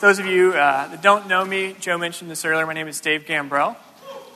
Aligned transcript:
Those 0.00 0.18
of 0.18 0.26
you 0.26 0.50
uh, 0.50 0.88
that 0.88 1.00
don't 1.00 1.26
know 1.26 1.42
me, 1.42 1.74
Joe 1.80 1.96
mentioned 1.96 2.30
this 2.30 2.44
earlier. 2.44 2.66
My 2.66 2.74
name 2.74 2.86
is 2.86 3.00
Dave 3.00 3.24
Gambrell. 3.24 3.76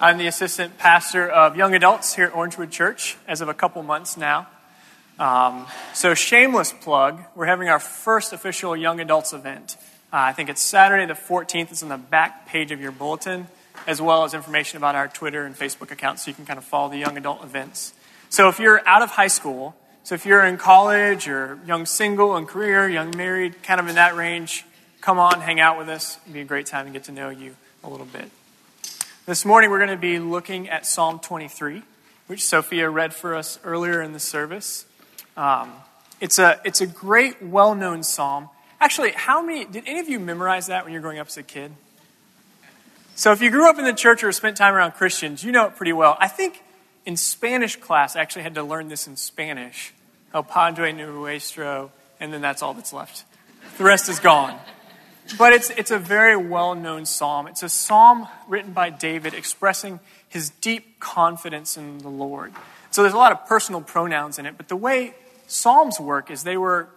I'm 0.00 0.17
the 0.17 0.26
assistant 0.26 0.79
pastor 0.79 1.29
of 1.29 1.54
young 1.54 1.75
adults 1.75 2.14
here 2.14 2.25
at 2.25 2.33
Orangewood 2.33 2.71
Church 2.71 3.18
as 3.29 3.42
of 3.42 3.50
a 3.50 3.52
couple 3.52 3.82
months 3.82 4.16
now. 4.16 4.48
Um, 5.18 5.66
so, 5.92 6.14
shameless 6.14 6.72
plug, 6.72 7.20
we're 7.34 7.44
having 7.44 7.68
our 7.68 7.78
first 7.78 8.32
official 8.32 8.74
young 8.74 9.00
adults 9.00 9.34
event. 9.34 9.76
Uh, 10.10 10.16
I 10.16 10.32
think 10.32 10.48
it's 10.48 10.62
Saturday 10.62 11.04
the 11.04 11.12
14th. 11.12 11.70
It's 11.70 11.82
on 11.82 11.90
the 11.90 11.98
back 11.98 12.46
page 12.46 12.70
of 12.70 12.80
your 12.80 12.92
bulletin, 12.92 13.46
as 13.86 14.00
well 14.00 14.24
as 14.24 14.32
information 14.32 14.79
about 14.79 14.95
our 14.95 15.08
Twitter 15.08 15.45
and 15.45 15.54
Facebook 15.54 15.90
accounts 15.90 16.24
so 16.24 16.30
you 16.30 16.34
can 16.34 16.46
kind 16.46 16.58
of 16.58 16.64
follow 16.64 16.88
the 16.88 16.96
young 16.96 17.18
adult 17.18 17.45
events. 17.45 17.92
So, 18.30 18.48
if 18.48 18.58
you're 18.61 18.80
out 18.88 19.02
of 19.02 19.11
high 19.11 19.29
school, 19.29 19.77
so 20.04 20.14
if 20.14 20.24
you're 20.24 20.42
in 20.42 20.56
college 20.56 21.29
or 21.29 21.58
young 21.66 21.84
single 21.84 22.34
and 22.34 22.48
career, 22.48 22.88
young 22.88 23.14
married, 23.14 23.62
kind 23.62 23.79
of 23.79 23.88
in 23.88 23.96
that 23.96 24.16
range, 24.16 24.64
come 25.01 25.19
on, 25.19 25.41
hang 25.41 25.61
out 25.61 25.79
with 25.79 25.89
us. 25.89 26.19
It'd 26.23 26.35
be 26.35 26.41
a 26.41 26.45
great 26.45 26.67
time 26.67 26.87
to 26.87 26.93
get 26.93 27.05
to 27.05 27.12
know 27.12 27.30
you 27.30 27.57
a 27.82 27.89
little 27.89 28.07
bit. 28.07 28.31
This 29.27 29.45
morning, 29.45 29.71
we're 29.71 29.79
going 29.79 29.91
to 29.91 29.96
be 29.96 30.18
looking 30.18 30.68
at 30.68 30.85
Psalm 30.86 31.21
23, 31.21 31.82
which 32.27 32.45
Sophia 32.45 32.91
read 32.91 33.14
for 33.14 33.34
us 33.34 33.58
earlier 33.64 34.03
in 34.03 34.12
the 34.12 34.20
service. 34.20 34.84
Um, 35.36 35.72
it's, 36.20 36.39
a, 36.39 36.61
it's 36.64 36.81
a 36.81 36.86
great, 36.86 37.42
well 37.42 37.75
known 37.75 38.03
psalm. 38.03 38.50
Actually, 38.81 39.12
how 39.12 39.42
many, 39.42 39.64
did 39.64 39.84
any 39.86 40.00
of 40.00 40.08
you 40.08 40.20
memorize 40.20 40.67
that 40.67 40.84
when 40.84 40.92
you 40.92 40.98
were 40.98 41.03
growing 41.03 41.19
up 41.19 41.28
as 41.28 41.36
a 41.36 41.42
kid? 41.42 41.72
So 43.14 43.33
if 43.33 43.42
you 43.42 43.50
grew 43.50 43.69
up 43.69 43.78
in 43.78 43.84
the 43.84 43.92
church 43.92 44.25
or 44.25 44.33
spent 44.33 44.56
time 44.56 44.75
around 44.75 44.92
Christians, 44.92 45.44
you 45.44 45.53
know 45.53 45.67
it 45.67 45.77
pretty 45.77 45.92
well. 45.92 46.17
I 46.19 46.28
think 46.28 46.62
in 47.05 47.17
Spanish 47.17 47.77
class, 47.77 48.17
I 48.17 48.20
actually 48.20 48.42
had 48.42 48.55
to 48.55 48.62
learn 48.62 48.89
this 48.89 49.06
in 49.06 49.17
Spanish. 49.17 49.92
El 50.33 50.42
Padre 50.42 50.92
Nuestro, 50.92 51.91
and 52.19 52.33
then 52.33 52.41
that's 52.41 52.62
all 52.62 52.72
that's 52.75 52.92
left. 52.92 53.25
The 53.78 53.84
rest 53.84 54.08
is 54.08 54.20
gone. 54.20 54.58
But 55.39 55.52
it's, 55.52 55.70
it's 55.70 55.91
a 55.91 55.98
very 55.98 56.36
well 56.36 56.75
known 56.75 57.06
psalm. 57.06 57.47
It's 57.47 57.62
a 57.62 57.69
psalm 57.69 58.28
written 58.48 58.72
by 58.72 58.91
David 58.91 59.34
expressing 59.34 60.00
his 60.28 60.50
deep 60.50 61.00
confidence 61.00 61.77
in 61.77 61.98
the 61.98 62.08
Lord. 62.08 62.52
So 62.91 63.02
there's 63.02 63.14
a 63.14 63.18
lot 63.18 63.32
of 63.32 63.46
personal 63.46 63.80
pronouns 63.80 64.38
in 64.38 64.46
it, 64.46 64.56
but 64.56 64.68
the 64.68 64.77
way 64.77 65.14
psalms 65.46 66.00
work 66.00 66.30
is 66.30 66.42
they 66.42 66.56
were 66.56 66.88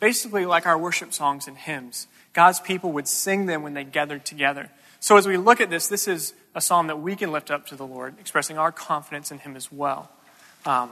basically 0.00 0.46
like 0.46 0.66
our 0.66 0.78
worship 0.78 1.12
songs 1.12 1.46
and 1.48 1.56
hymns. 1.56 2.06
God's 2.32 2.60
people 2.60 2.92
would 2.92 3.08
sing 3.08 3.46
them 3.46 3.62
when 3.62 3.74
they 3.74 3.84
gathered 3.84 4.24
together. 4.24 4.70
So 5.00 5.16
as 5.16 5.26
we 5.26 5.36
look 5.36 5.60
at 5.60 5.70
this, 5.70 5.88
this 5.88 6.08
is 6.08 6.34
a 6.54 6.60
psalm 6.60 6.88
that 6.88 7.00
we 7.00 7.16
can 7.16 7.32
lift 7.32 7.50
up 7.50 7.66
to 7.68 7.76
the 7.76 7.86
Lord, 7.86 8.14
expressing 8.18 8.58
our 8.58 8.72
confidence 8.72 9.30
in 9.30 9.38
Him 9.38 9.56
as 9.56 9.70
well. 9.70 10.10
Um, 10.66 10.90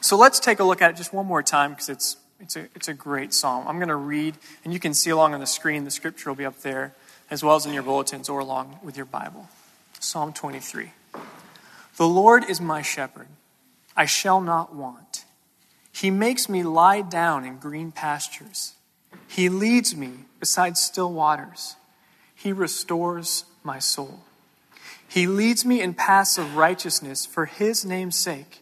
so 0.00 0.16
let's 0.16 0.38
take 0.38 0.60
a 0.60 0.64
look 0.64 0.82
at 0.82 0.90
it 0.90 0.96
just 0.96 1.12
one 1.12 1.26
more 1.26 1.42
time 1.42 1.70
because 1.70 1.88
it's 1.88 2.16
it's 2.42 2.56
a, 2.56 2.68
it's 2.74 2.88
a 2.88 2.94
great 2.94 3.32
psalm. 3.32 3.66
I'm 3.68 3.76
going 3.76 3.88
to 3.88 3.96
read, 3.96 4.36
and 4.64 4.72
you 4.72 4.80
can 4.80 4.92
see 4.92 5.10
along 5.10 5.32
on 5.32 5.40
the 5.40 5.46
screen, 5.46 5.84
the 5.84 5.90
scripture 5.90 6.28
will 6.28 6.36
be 6.36 6.44
up 6.44 6.60
there, 6.62 6.94
as 7.30 7.42
well 7.42 7.54
as 7.54 7.64
in 7.64 7.72
your 7.72 7.84
bulletins 7.84 8.28
or 8.28 8.40
along 8.40 8.80
with 8.82 8.96
your 8.96 9.06
Bible. 9.06 9.48
Psalm 10.00 10.32
23. 10.32 10.90
The 11.96 12.08
Lord 12.08 12.44
is 12.48 12.60
my 12.60 12.82
shepherd, 12.82 13.28
I 13.96 14.06
shall 14.06 14.40
not 14.40 14.74
want. 14.74 15.24
He 15.92 16.10
makes 16.10 16.48
me 16.48 16.62
lie 16.62 17.02
down 17.02 17.44
in 17.44 17.58
green 17.58 17.92
pastures. 17.92 18.72
He 19.28 19.48
leads 19.48 19.94
me 19.94 20.10
beside 20.40 20.76
still 20.76 21.12
waters. 21.12 21.76
He 22.34 22.52
restores 22.52 23.44
my 23.62 23.78
soul. 23.78 24.24
He 25.06 25.26
leads 25.26 25.64
me 25.64 25.80
in 25.80 25.94
paths 25.94 26.38
of 26.38 26.56
righteousness 26.56 27.26
for 27.26 27.44
his 27.44 27.84
name's 27.84 28.16
sake. 28.16 28.61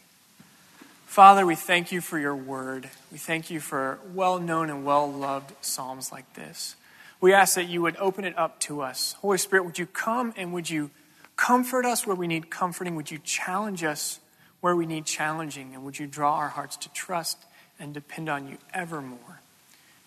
Father, 1.11 1.45
we 1.45 1.55
thank 1.55 1.91
you 1.91 1.99
for 1.99 2.17
your 2.17 2.37
word. 2.37 2.89
We 3.11 3.17
thank 3.17 3.49
you 3.49 3.59
for 3.59 3.99
well 4.13 4.39
known 4.39 4.69
and 4.69 4.85
well 4.85 5.11
loved 5.11 5.51
Psalms 5.59 6.09
like 6.09 6.35
this. 6.35 6.77
We 7.19 7.33
ask 7.33 7.55
that 7.55 7.67
you 7.67 7.81
would 7.81 7.97
open 7.97 8.23
it 8.23 8.37
up 8.37 8.61
to 8.61 8.79
us. 8.81 9.17
Holy 9.19 9.37
Spirit, 9.37 9.65
would 9.65 9.77
you 9.77 9.87
come 9.87 10.33
and 10.37 10.53
would 10.53 10.69
you 10.69 10.89
comfort 11.35 11.85
us 11.85 12.07
where 12.07 12.15
we 12.15 12.27
need 12.27 12.49
comforting? 12.49 12.95
Would 12.95 13.11
you 13.11 13.19
challenge 13.25 13.83
us 13.83 14.21
where 14.61 14.73
we 14.73 14.85
need 14.85 15.05
challenging? 15.05 15.73
And 15.73 15.83
would 15.83 15.99
you 15.99 16.07
draw 16.07 16.35
our 16.35 16.47
hearts 16.47 16.77
to 16.77 16.93
trust 16.93 17.39
and 17.77 17.93
depend 17.93 18.29
on 18.29 18.47
you 18.47 18.57
evermore? 18.73 19.41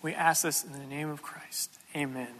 We 0.00 0.14
ask 0.14 0.43
this 0.43 0.64
in 0.64 0.72
the 0.72 0.87
name 0.87 1.10
of 1.10 1.20
Christ. 1.20 1.70
Amen. 1.94 2.32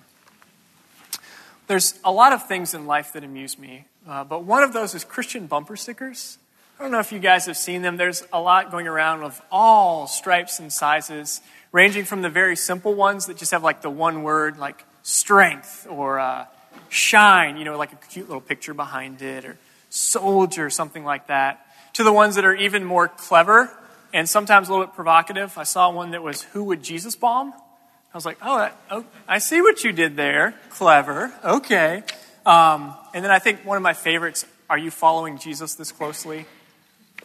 There's 1.67 2.01
a 2.03 2.11
lot 2.11 2.33
of 2.33 2.49
things 2.49 2.73
in 2.73 2.87
life 2.87 3.13
that 3.13 3.25
amuse 3.25 3.59
me, 3.59 3.85
uh, 4.09 4.25
but 4.25 4.45
one 4.45 4.63
of 4.63 4.73
those 4.73 4.95
is 4.95 5.05
Christian 5.05 5.49
bumper 5.49 5.77
stickers. 5.77 6.39
I 6.79 6.83
don't 6.83 6.91
know 6.91 6.99
if 6.99 7.13
you 7.13 7.21
guys 7.21 7.47
have 7.47 7.57
seen 7.57 7.83
them. 7.83 7.97
There's 7.97 8.25
a 8.33 8.41
lot 8.41 8.73
going 8.73 8.89
around 8.89 9.23
of 9.23 9.41
all 9.51 10.09
stripes 10.09 10.59
and 10.59 10.73
sizes, 10.73 11.41
ranging 11.71 12.05
from 12.05 12.23
the 12.23 12.29
very 12.29 12.57
simple 12.57 12.95
ones 12.95 13.27
that 13.27 13.37
just 13.37 13.53
have 13.53 13.63
like 13.63 13.81
the 13.81 13.91
one 13.91 14.25
word, 14.25 14.59
like 14.59 14.85
strength 15.05 15.87
or 15.89 16.19
uh, 16.19 16.47
shine, 16.89 17.57
you 17.57 17.65
know, 17.65 17.79
like 17.79 17.93
a 17.93 17.97
cute 18.11 18.27
little 18.27 18.41
picture 18.41 18.75
behind 18.75 19.23
it, 19.23 19.45
or 19.45 19.57
soldier, 19.89 20.69
something 20.69 21.05
like 21.05 21.29
that, 21.29 21.65
to 21.93 22.03
the 22.03 22.13
ones 22.13 22.35
that 22.35 22.45
are 22.45 22.57
even 22.57 22.85
more 22.85 23.07
clever 23.07 23.71
and 24.13 24.29
sometimes 24.29 24.69
a 24.69 24.73
little 24.73 24.87
bit 24.87 24.97
provocative. 24.97 25.57
I 25.57 25.63
saw 25.63 25.91
one 25.91 26.11
that 26.11 26.25
was, 26.25 26.43
Who 26.43 26.65
would 26.65 26.83
Jesus 26.83 27.15
bomb? 27.15 27.53
I 27.53 28.17
was 28.17 28.27
like, 28.27 28.39
Oh, 28.43 28.59
that, 28.59 28.77
oh 28.91 29.05
I 29.29 29.39
see 29.39 29.63
what 29.63 29.85
you 29.85 29.93
did 29.93 30.17
there. 30.17 30.55
Clever. 30.71 31.33
Okay. 31.45 32.03
Um, 32.45 32.95
and 33.15 33.25
then 33.25 33.31
I 33.31 33.39
think 33.39 33.65
one 33.65 33.77
of 33.77 33.83
my 33.85 33.93
favorites, 33.93 34.45
Are 34.69 34.79
you 34.79 34.91
following 34.91 35.39
Jesus 35.39 35.77
this 35.77 35.93
closely? 35.93 36.47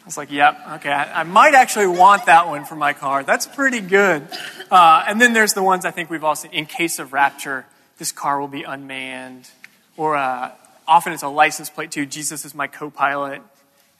Was 0.10 0.18
like, 0.18 0.32
yep, 0.32 0.60
okay, 0.78 0.90
I, 0.90 1.20
I, 1.20 1.24
might 1.24 1.54
actually 1.54 1.86
want 1.86 2.26
that 2.26 2.48
one 2.48 2.66
for 2.66 2.76
my 2.76 2.94
car. 2.94 3.22
That's 3.22 3.46
pretty 3.46 3.80
good. 3.80 4.28
Uh, 4.72 5.04
and 5.08 5.22
then 5.22 5.34
there's 5.34 5.54
the 5.54 5.62
ones 5.62 5.86
I 5.86 5.92
think 5.92 6.10
we've 6.10 6.24
all 6.24 6.36
seen. 6.36 6.50
In 6.52 6.66
case 6.66 6.98
of 6.98 7.14
rapture, 7.14 7.68
this 8.00 8.12
car 8.12 8.40
will 8.40 8.48
be 8.48 8.64
unmanned. 8.64 9.48
Or 9.98 10.16
uh, 10.16 10.50
often 10.88 11.14
it's 11.14 11.22
a 11.22 11.28
license 11.28 11.70
plate 11.70 11.92
too. 11.92 12.08
Jesus 12.08 12.44
is 12.44 12.56
my 12.56 12.66
co-pilot. 12.66 13.44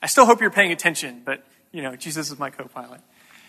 I 0.02 0.08
still 0.08 0.26
hope 0.26 0.40
you're 0.40 0.50
paying 0.50 0.72
attention, 0.72 1.22
but 1.24 1.44
you 1.70 1.80
know, 1.80 1.94
Jesus 1.94 2.32
is 2.32 2.40
my 2.40 2.50
co-pilot. 2.50 3.00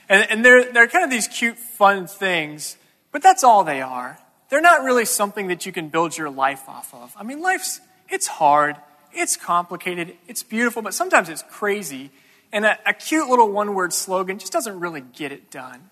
And, 0.07 0.29
and 0.29 0.45
they're, 0.45 0.71
they're 0.71 0.87
kind 0.87 1.03
of 1.03 1.09
these 1.09 1.27
cute, 1.27 1.57
fun 1.57 2.05
things, 2.05 2.77
but 3.11 3.23
that's 3.23 3.43
all 3.43 3.63
they 3.63 3.81
are. 3.81 4.19
They're 4.49 4.61
not 4.61 4.83
really 4.83 5.05
something 5.05 5.47
that 5.47 5.65
you 5.65 5.71
can 5.71 5.89
build 5.89 6.15
your 6.15 6.29
life 6.29 6.69
off 6.69 6.93
of. 6.93 7.11
I 7.17 7.23
mean, 7.23 7.41
life's, 7.41 7.81
it's 8.07 8.27
hard, 8.27 8.75
it's 9.11 9.35
complicated, 9.35 10.15
it's 10.27 10.43
beautiful, 10.43 10.83
but 10.83 10.93
sometimes 10.93 11.27
it's 11.27 11.43
crazy. 11.49 12.11
And 12.53 12.65
a, 12.65 12.77
a 12.85 12.93
cute 12.93 13.29
little 13.29 13.49
one 13.49 13.73
word 13.73 13.93
slogan 13.93 14.39
just 14.39 14.51
doesn't 14.51 14.79
really 14.79 15.01
get 15.01 15.31
it 15.31 15.51
done. 15.51 15.89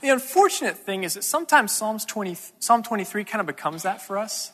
The 0.00 0.08
unfortunate 0.08 0.78
thing 0.78 1.04
is 1.04 1.14
that 1.14 1.24
sometimes 1.24 1.72
Psalms 1.72 2.04
20, 2.06 2.36
Psalm 2.58 2.82
23 2.82 3.24
kind 3.24 3.40
of 3.40 3.46
becomes 3.46 3.82
that 3.82 4.00
for 4.00 4.16
us. 4.16 4.52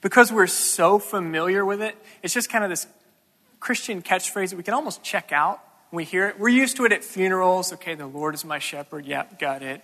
Because 0.00 0.30
we're 0.30 0.46
so 0.46 0.98
familiar 0.98 1.64
with 1.64 1.82
it, 1.82 1.96
it's 2.22 2.32
just 2.32 2.48
kind 2.48 2.62
of 2.62 2.70
this 2.70 2.86
Christian 3.58 4.02
catchphrase 4.02 4.50
that 4.50 4.56
we 4.56 4.62
can 4.62 4.74
almost 4.74 5.02
check 5.02 5.32
out 5.32 5.60
when 5.90 5.98
we 5.98 6.04
hear 6.04 6.28
it. 6.28 6.38
We're 6.38 6.50
used 6.50 6.76
to 6.76 6.84
it 6.84 6.92
at 6.92 7.02
funerals. 7.02 7.72
Okay, 7.72 7.94
the 7.94 8.06
Lord 8.06 8.34
is 8.34 8.44
my 8.44 8.60
shepherd. 8.60 9.06
Yep, 9.06 9.40
got 9.40 9.62
it. 9.62 9.82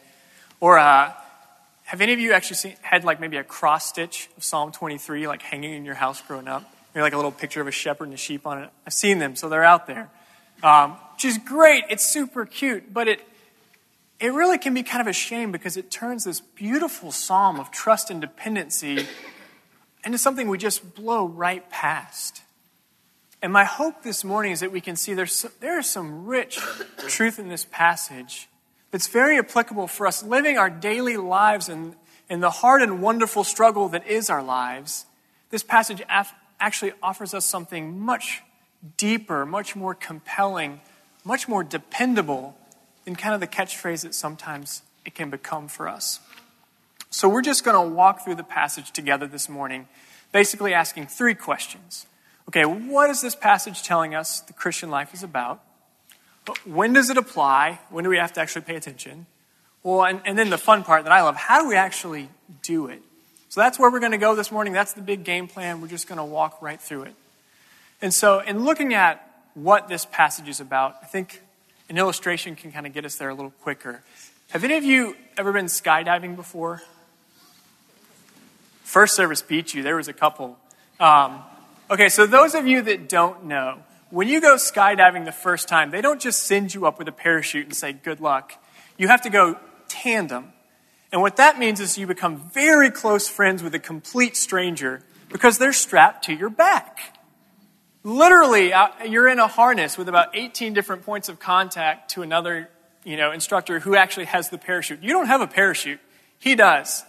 Or 0.60 0.78
uh, 0.78 1.12
have 1.84 2.00
any 2.00 2.12
of 2.12 2.20
you 2.20 2.32
actually 2.32 2.56
seen, 2.56 2.76
had 2.82 3.02
like 3.02 3.18
maybe 3.18 3.38
a 3.38 3.44
cross 3.44 3.86
stitch 3.86 4.28
of 4.36 4.44
Psalm 4.44 4.70
23 4.70 5.26
like 5.26 5.42
hanging 5.42 5.72
in 5.74 5.84
your 5.84 5.96
house 5.96 6.20
growing 6.22 6.46
up? 6.46 6.70
Maybe 6.94 7.02
like 7.02 7.12
a 7.12 7.16
little 7.16 7.32
picture 7.32 7.60
of 7.60 7.66
a 7.66 7.72
shepherd 7.72 8.04
and 8.04 8.14
a 8.14 8.18
sheep 8.18 8.46
on 8.46 8.62
it. 8.62 8.70
I've 8.86 8.92
seen 8.92 9.18
them, 9.18 9.36
so 9.36 9.48
they're 9.48 9.64
out 9.64 9.86
there. 9.86 10.10
Um, 10.62 10.92
which 11.14 11.24
is 11.24 11.38
great. 11.38 11.84
It's 11.88 12.04
super 12.04 12.46
cute, 12.46 12.92
but 12.92 13.08
it, 13.08 13.20
it 14.20 14.32
really 14.32 14.58
can 14.58 14.74
be 14.74 14.82
kind 14.82 15.00
of 15.00 15.06
a 15.06 15.12
shame 15.12 15.52
because 15.52 15.76
it 15.76 15.90
turns 15.90 16.24
this 16.24 16.40
beautiful 16.40 17.10
psalm 17.10 17.58
of 17.58 17.70
trust 17.70 18.10
and 18.10 18.20
dependency 18.20 19.06
into 20.04 20.18
something 20.18 20.48
we 20.48 20.58
just 20.58 20.94
blow 20.94 21.26
right 21.26 21.68
past. 21.70 22.42
And 23.40 23.52
my 23.52 23.64
hope 23.64 24.02
this 24.04 24.22
morning 24.22 24.52
is 24.52 24.60
that 24.60 24.70
we 24.70 24.80
can 24.80 24.94
see 24.94 25.14
there's, 25.14 25.46
there 25.60 25.78
is 25.78 25.90
some 25.90 26.26
rich 26.26 26.60
truth 27.08 27.38
in 27.38 27.48
this 27.48 27.66
passage 27.70 28.48
that's 28.92 29.08
very 29.08 29.38
applicable 29.38 29.88
for 29.88 30.06
us 30.06 30.22
living 30.22 30.58
our 30.58 30.70
daily 30.70 31.16
lives 31.16 31.68
and 31.68 31.96
in 32.30 32.40
the 32.40 32.50
hard 32.50 32.82
and 32.82 33.02
wonderful 33.02 33.42
struggle 33.42 33.88
that 33.88 34.06
is 34.06 34.30
our 34.30 34.42
lives. 34.42 35.06
This 35.50 35.62
passage 35.62 36.02
af- 36.08 36.32
actually 36.62 36.92
offers 37.02 37.34
us 37.34 37.44
something 37.44 37.98
much 37.98 38.40
deeper, 38.96 39.44
much 39.44 39.74
more 39.76 39.94
compelling, 39.94 40.80
much 41.24 41.48
more 41.48 41.64
dependable 41.64 42.56
than 43.04 43.16
kind 43.16 43.34
of 43.34 43.40
the 43.40 43.46
catchphrase 43.46 44.02
that 44.02 44.14
sometimes 44.14 44.82
it 45.04 45.14
can 45.14 45.28
become 45.28 45.66
for 45.68 45.88
us. 45.88 46.20
So 47.10 47.28
we're 47.28 47.42
just 47.42 47.64
going 47.64 47.76
to 47.76 47.94
walk 47.94 48.24
through 48.24 48.36
the 48.36 48.44
passage 48.44 48.92
together 48.92 49.26
this 49.26 49.48
morning, 49.48 49.88
basically 50.30 50.72
asking 50.72 51.08
three 51.08 51.34
questions. 51.34 52.06
Okay, 52.48 52.64
what 52.64 53.10
is 53.10 53.20
this 53.20 53.34
passage 53.34 53.82
telling 53.82 54.14
us 54.14 54.40
the 54.40 54.52
Christian 54.52 54.88
life 54.88 55.12
is 55.12 55.22
about? 55.22 55.62
When 56.64 56.92
does 56.92 57.10
it 57.10 57.16
apply? 57.16 57.80
When 57.90 58.04
do 58.04 58.10
we 58.10 58.16
have 58.16 58.32
to 58.34 58.40
actually 58.40 58.62
pay 58.62 58.76
attention? 58.76 59.26
Well, 59.82 60.04
and, 60.04 60.20
and 60.24 60.38
then 60.38 60.50
the 60.50 60.58
fun 60.58 60.84
part 60.84 61.04
that 61.04 61.12
I 61.12 61.22
love 61.22 61.36
how 61.36 61.60
do 61.62 61.68
we 61.68 61.76
actually 61.76 62.30
do 62.62 62.86
it? 62.86 63.02
So 63.52 63.60
that's 63.60 63.78
where 63.78 63.90
we're 63.90 64.00
going 64.00 64.12
to 64.12 64.18
go 64.18 64.34
this 64.34 64.50
morning. 64.50 64.72
That's 64.72 64.94
the 64.94 65.02
big 65.02 65.24
game 65.24 65.46
plan. 65.46 65.82
We're 65.82 65.88
just 65.88 66.06
going 66.06 66.16
to 66.16 66.24
walk 66.24 66.62
right 66.62 66.80
through 66.80 67.02
it. 67.02 67.14
And 68.00 68.14
so, 68.14 68.38
in 68.38 68.64
looking 68.64 68.94
at 68.94 69.30
what 69.52 69.88
this 69.88 70.06
passage 70.06 70.48
is 70.48 70.58
about, 70.58 70.96
I 71.02 71.04
think 71.04 71.42
an 71.90 71.98
illustration 71.98 72.56
can 72.56 72.72
kind 72.72 72.86
of 72.86 72.94
get 72.94 73.04
us 73.04 73.16
there 73.16 73.28
a 73.28 73.34
little 73.34 73.50
quicker. 73.60 74.00
Have 74.52 74.64
any 74.64 74.78
of 74.78 74.84
you 74.84 75.18
ever 75.36 75.52
been 75.52 75.66
skydiving 75.66 76.34
before? 76.34 76.80
First 78.84 79.14
service 79.16 79.42
beat 79.42 79.74
you. 79.74 79.82
There 79.82 79.96
was 79.96 80.08
a 80.08 80.14
couple. 80.14 80.58
Um, 80.98 81.42
okay, 81.90 82.08
so 82.08 82.26
those 82.26 82.54
of 82.54 82.66
you 82.66 82.80
that 82.80 83.06
don't 83.06 83.44
know, 83.44 83.80
when 84.08 84.28
you 84.28 84.40
go 84.40 84.54
skydiving 84.54 85.26
the 85.26 85.30
first 85.30 85.68
time, 85.68 85.90
they 85.90 86.00
don't 86.00 86.22
just 86.22 86.44
send 86.44 86.72
you 86.72 86.86
up 86.86 86.98
with 86.98 87.06
a 87.06 87.12
parachute 87.12 87.66
and 87.66 87.76
say, 87.76 87.92
good 87.92 88.18
luck. 88.18 88.54
You 88.96 89.08
have 89.08 89.20
to 89.20 89.28
go 89.28 89.58
tandem. 89.88 90.54
And 91.12 91.20
what 91.20 91.36
that 91.36 91.58
means 91.58 91.78
is 91.78 91.98
you 91.98 92.06
become 92.06 92.38
very 92.38 92.90
close 92.90 93.28
friends 93.28 93.62
with 93.62 93.74
a 93.74 93.78
complete 93.78 94.36
stranger 94.36 95.02
because 95.28 95.58
they're 95.58 95.74
strapped 95.74 96.24
to 96.24 96.34
your 96.34 96.48
back. 96.48 97.18
Literally, 98.02 98.72
uh, 98.72 98.88
you're 99.06 99.28
in 99.28 99.38
a 99.38 99.46
harness 99.46 99.96
with 99.96 100.08
about 100.08 100.34
18 100.34 100.72
different 100.72 101.04
points 101.04 101.28
of 101.28 101.38
contact 101.38 102.12
to 102.12 102.22
another 102.22 102.70
you 103.04 103.16
know, 103.16 103.30
instructor 103.30 103.78
who 103.80 103.94
actually 103.94 104.26
has 104.26 104.48
the 104.48 104.58
parachute. 104.58 105.02
You 105.02 105.10
don't 105.10 105.26
have 105.26 105.40
a 105.40 105.46
parachute, 105.46 106.00
he 106.38 106.54
does. 106.54 107.04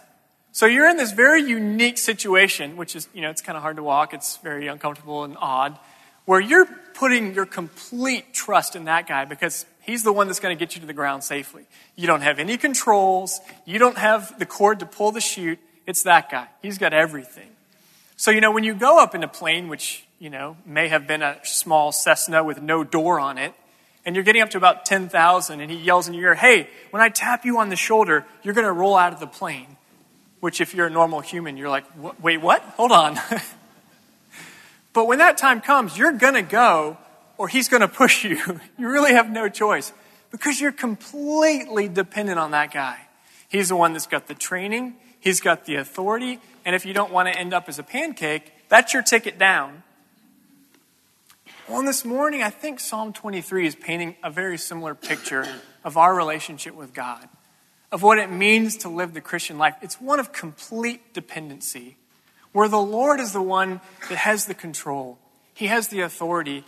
So 0.52 0.66
you're 0.66 0.88
in 0.88 0.96
this 0.96 1.12
very 1.12 1.42
unique 1.42 1.98
situation, 1.98 2.76
which 2.76 2.94
is, 2.94 3.08
you 3.12 3.22
know, 3.22 3.30
it's 3.30 3.42
kind 3.42 3.56
of 3.56 3.62
hard 3.62 3.76
to 3.76 3.82
walk, 3.82 4.14
it's 4.14 4.36
very 4.38 4.68
uncomfortable 4.68 5.24
and 5.24 5.36
odd, 5.40 5.78
where 6.26 6.40
you're 6.40 6.66
putting 6.94 7.34
your 7.34 7.46
complete 7.46 8.32
trust 8.32 8.76
in 8.76 8.84
that 8.84 9.06
guy 9.08 9.24
because 9.24 9.66
he's 9.84 10.02
the 10.02 10.12
one 10.12 10.26
that's 10.26 10.40
going 10.40 10.56
to 10.56 10.58
get 10.58 10.74
you 10.74 10.80
to 10.80 10.86
the 10.86 10.92
ground 10.92 11.24
safely. 11.24 11.64
You 11.96 12.06
don't 12.06 12.22
have 12.22 12.38
any 12.38 12.56
controls, 12.56 13.40
you 13.64 13.78
don't 13.78 13.98
have 13.98 14.38
the 14.38 14.46
cord 14.46 14.80
to 14.80 14.86
pull 14.86 15.12
the 15.12 15.20
chute, 15.20 15.58
it's 15.86 16.02
that 16.04 16.30
guy. 16.30 16.48
He's 16.62 16.78
got 16.78 16.92
everything. 16.92 17.48
So, 18.16 18.30
you 18.30 18.40
know, 18.40 18.52
when 18.52 18.64
you 18.64 18.74
go 18.74 18.98
up 18.98 19.14
in 19.14 19.22
a 19.22 19.28
plane, 19.28 19.68
which, 19.68 20.04
you 20.18 20.30
know, 20.30 20.56
may 20.64 20.88
have 20.88 21.06
been 21.06 21.22
a 21.22 21.38
small 21.44 21.92
Cessna 21.92 22.44
with 22.44 22.62
no 22.62 22.84
door 22.84 23.18
on 23.18 23.38
it, 23.38 23.52
and 24.06 24.14
you're 24.14 24.24
getting 24.24 24.42
up 24.42 24.50
to 24.50 24.58
about 24.58 24.84
10,000, 24.84 25.60
and 25.60 25.70
he 25.70 25.78
yells 25.78 26.08
in 26.08 26.14
your 26.14 26.30
ear, 26.30 26.34
Hey, 26.34 26.68
when 26.90 27.02
I 27.02 27.08
tap 27.08 27.44
you 27.44 27.58
on 27.58 27.70
the 27.70 27.76
shoulder, 27.76 28.24
you're 28.42 28.54
going 28.54 28.66
to 28.66 28.72
roll 28.72 28.96
out 28.96 29.12
of 29.12 29.20
the 29.20 29.26
plane. 29.26 29.76
Which, 30.40 30.60
if 30.60 30.74
you're 30.74 30.86
a 30.86 30.90
normal 30.90 31.20
human, 31.20 31.56
you're 31.56 31.70
like, 31.70 31.86
wait, 32.22 32.38
what? 32.38 32.60
Hold 32.76 32.92
on. 32.92 33.18
but 34.92 35.06
when 35.06 35.18
that 35.18 35.38
time 35.38 35.62
comes, 35.62 35.96
you're 35.96 36.12
going 36.12 36.34
to 36.34 36.42
go 36.42 36.98
or 37.38 37.48
he's 37.48 37.68
going 37.68 37.80
to 37.80 37.88
push 37.88 38.24
you. 38.24 38.38
you 38.78 38.88
really 38.88 39.12
have 39.12 39.30
no 39.30 39.48
choice 39.48 39.92
because 40.30 40.60
you're 40.60 40.72
completely 40.72 41.88
dependent 41.88 42.38
on 42.38 42.52
that 42.52 42.72
guy. 42.72 42.98
He's 43.48 43.68
the 43.68 43.76
one 43.76 43.92
that's 43.92 44.06
got 44.06 44.26
the 44.26 44.34
training, 44.34 44.96
he's 45.20 45.40
got 45.40 45.64
the 45.64 45.76
authority, 45.76 46.40
and 46.64 46.74
if 46.74 46.84
you 46.84 46.94
don't 46.94 47.12
want 47.12 47.28
to 47.28 47.38
end 47.38 47.54
up 47.54 47.68
as 47.68 47.78
a 47.78 47.82
pancake, 47.82 48.52
that's 48.68 48.92
your 48.92 49.02
ticket 49.02 49.38
down. 49.38 49.82
Well, 51.68 51.78
on 51.78 51.86
this 51.86 52.04
morning, 52.04 52.42
I 52.42 52.50
think 52.50 52.80
Psalm 52.80 53.12
23 53.12 53.66
is 53.66 53.74
painting 53.74 54.16
a 54.22 54.30
very 54.30 54.58
similar 54.58 54.94
picture 54.94 55.46
of 55.82 55.96
our 55.96 56.14
relationship 56.14 56.74
with 56.74 56.92
God 56.92 57.28
of 57.94 58.02
what 58.02 58.18
it 58.18 58.28
means 58.28 58.76
to 58.78 58.88
live 58.88 59.14
the 59.14 59.20
Christian 59.20 59.56
life. 59.56 59.76
It's 59.80 60.00
one 60.00 60.18
of 60.18 60.32
complete 60.32 61.14
dependency, 61.14 61.96
where 62.50 62.68
the 62.68 62.76
Lord 62.76 63.20
is 63.20 63.32
the 63.32 63.40
one 63.40 63.80
that 64.08 64.18
has 64.18 64.46
the 64.46 64.54
control, 64.54 65.16
He 65.54 65.68
has 65.68 65.88
the 65.88 66.00
authority. 66.00 66.64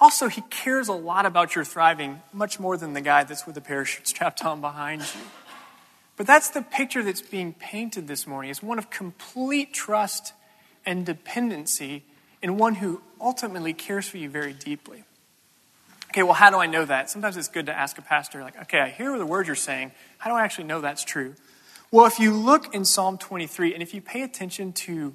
Also, 0.00 0.28
He 0.28 0.40
cares 0.42 0.88
a 0.88 0.94
lot 0.94 1.26
about 1.26 1.54
your 1.54 1.64
thriving, 1.64 2.22
much 2.32 2.58
more 2.58 2.76
than 2.76 2.94
the 2.94 3.00
guy 3.00 3.22
that's 3.24 3.46
with 3.46 3.54
the 3.54 3.60
parachute 3.60 4.08
strapped 4.08 4.44
on 4.44 4.60
behind 4.60 5.02
you. 5.02 5.20
But 6.16 6.26
that's 6.26 6.50
the 6.50 6.62
picture 6.62 7.02
that's 7.02 7.22
being 7.22 7.54
painted 7.54 8.08
this 8.08 8.26
morning. 8.26 8.50
It's 8.50 8.62
one 8.62 8.78
of 8.78 8.90
complete 8.90 9.72
trust 9.72 10.32
and 10.84 11.04
dependency 11.06 12.04
in 12.42 12.56
one 12.56 12.76
who 12.76 13.02
ultimately 13.20 13.72
cares 13.72 14.08
for 14.08 14.16
you 14.16 14.28
very 14.28 14.52
deeply. 14.52 15.04
Okay, 16.08 16.22
well, 16.22 16.32
how 16.32 16.50
do 16.50 16.56
I 16.56 16.66
know 16.66 16.84
that? 16.84 17.08
Sometimes 17.08 17.36
it's 17.36 17.48
good 17.48 17.66
to 17.66 17.72
ask 17.72 17.96
a 17.96 18.02
pastor, 18.02 18.42
like, 18.42 18.60
okay, 18.62 18.80
I 18.80 18.88
hear 18.88 19.16
the 19.16 19.26
words 19.26 19.46
you're 19.46 19.54
saying. 19.54 19.92
How 20.18 20.30
do 20.30 20.36
I 20.36 20.42
actually 20.42 20.64
know 20.64 20.80
that's 20.80 21.04
true? 21.04 21.34
Well, 21.92 22.06
if 22.06 22.18
you 22.18 22.32
look 22.32 22.74
in 22.74 22.84
Psalm 22.84 23.16
23 23.16 23.74
and 23.74 23.82
if 23.82 23.94
you 23.94 24.00
pay 24.00 24.22
attention 24.22 24.72
to 24.72 25.14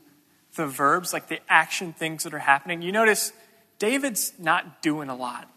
the 0.56 0.66
verbs, 0.66 1.12
like 1.12 1.28
the 1.28 1.40
action 1.50 1.94
things 1.94 2.24
that 2.24 2.34
are 2.34 2.40
happening, 2.40 2.82
you 2.82 2.92
notice 2.92 3.34
David's 3.80 4.34
not 4.40 4.82
doing 4.82 5.10
a 5.10 5.16
lot. 5.16 5.50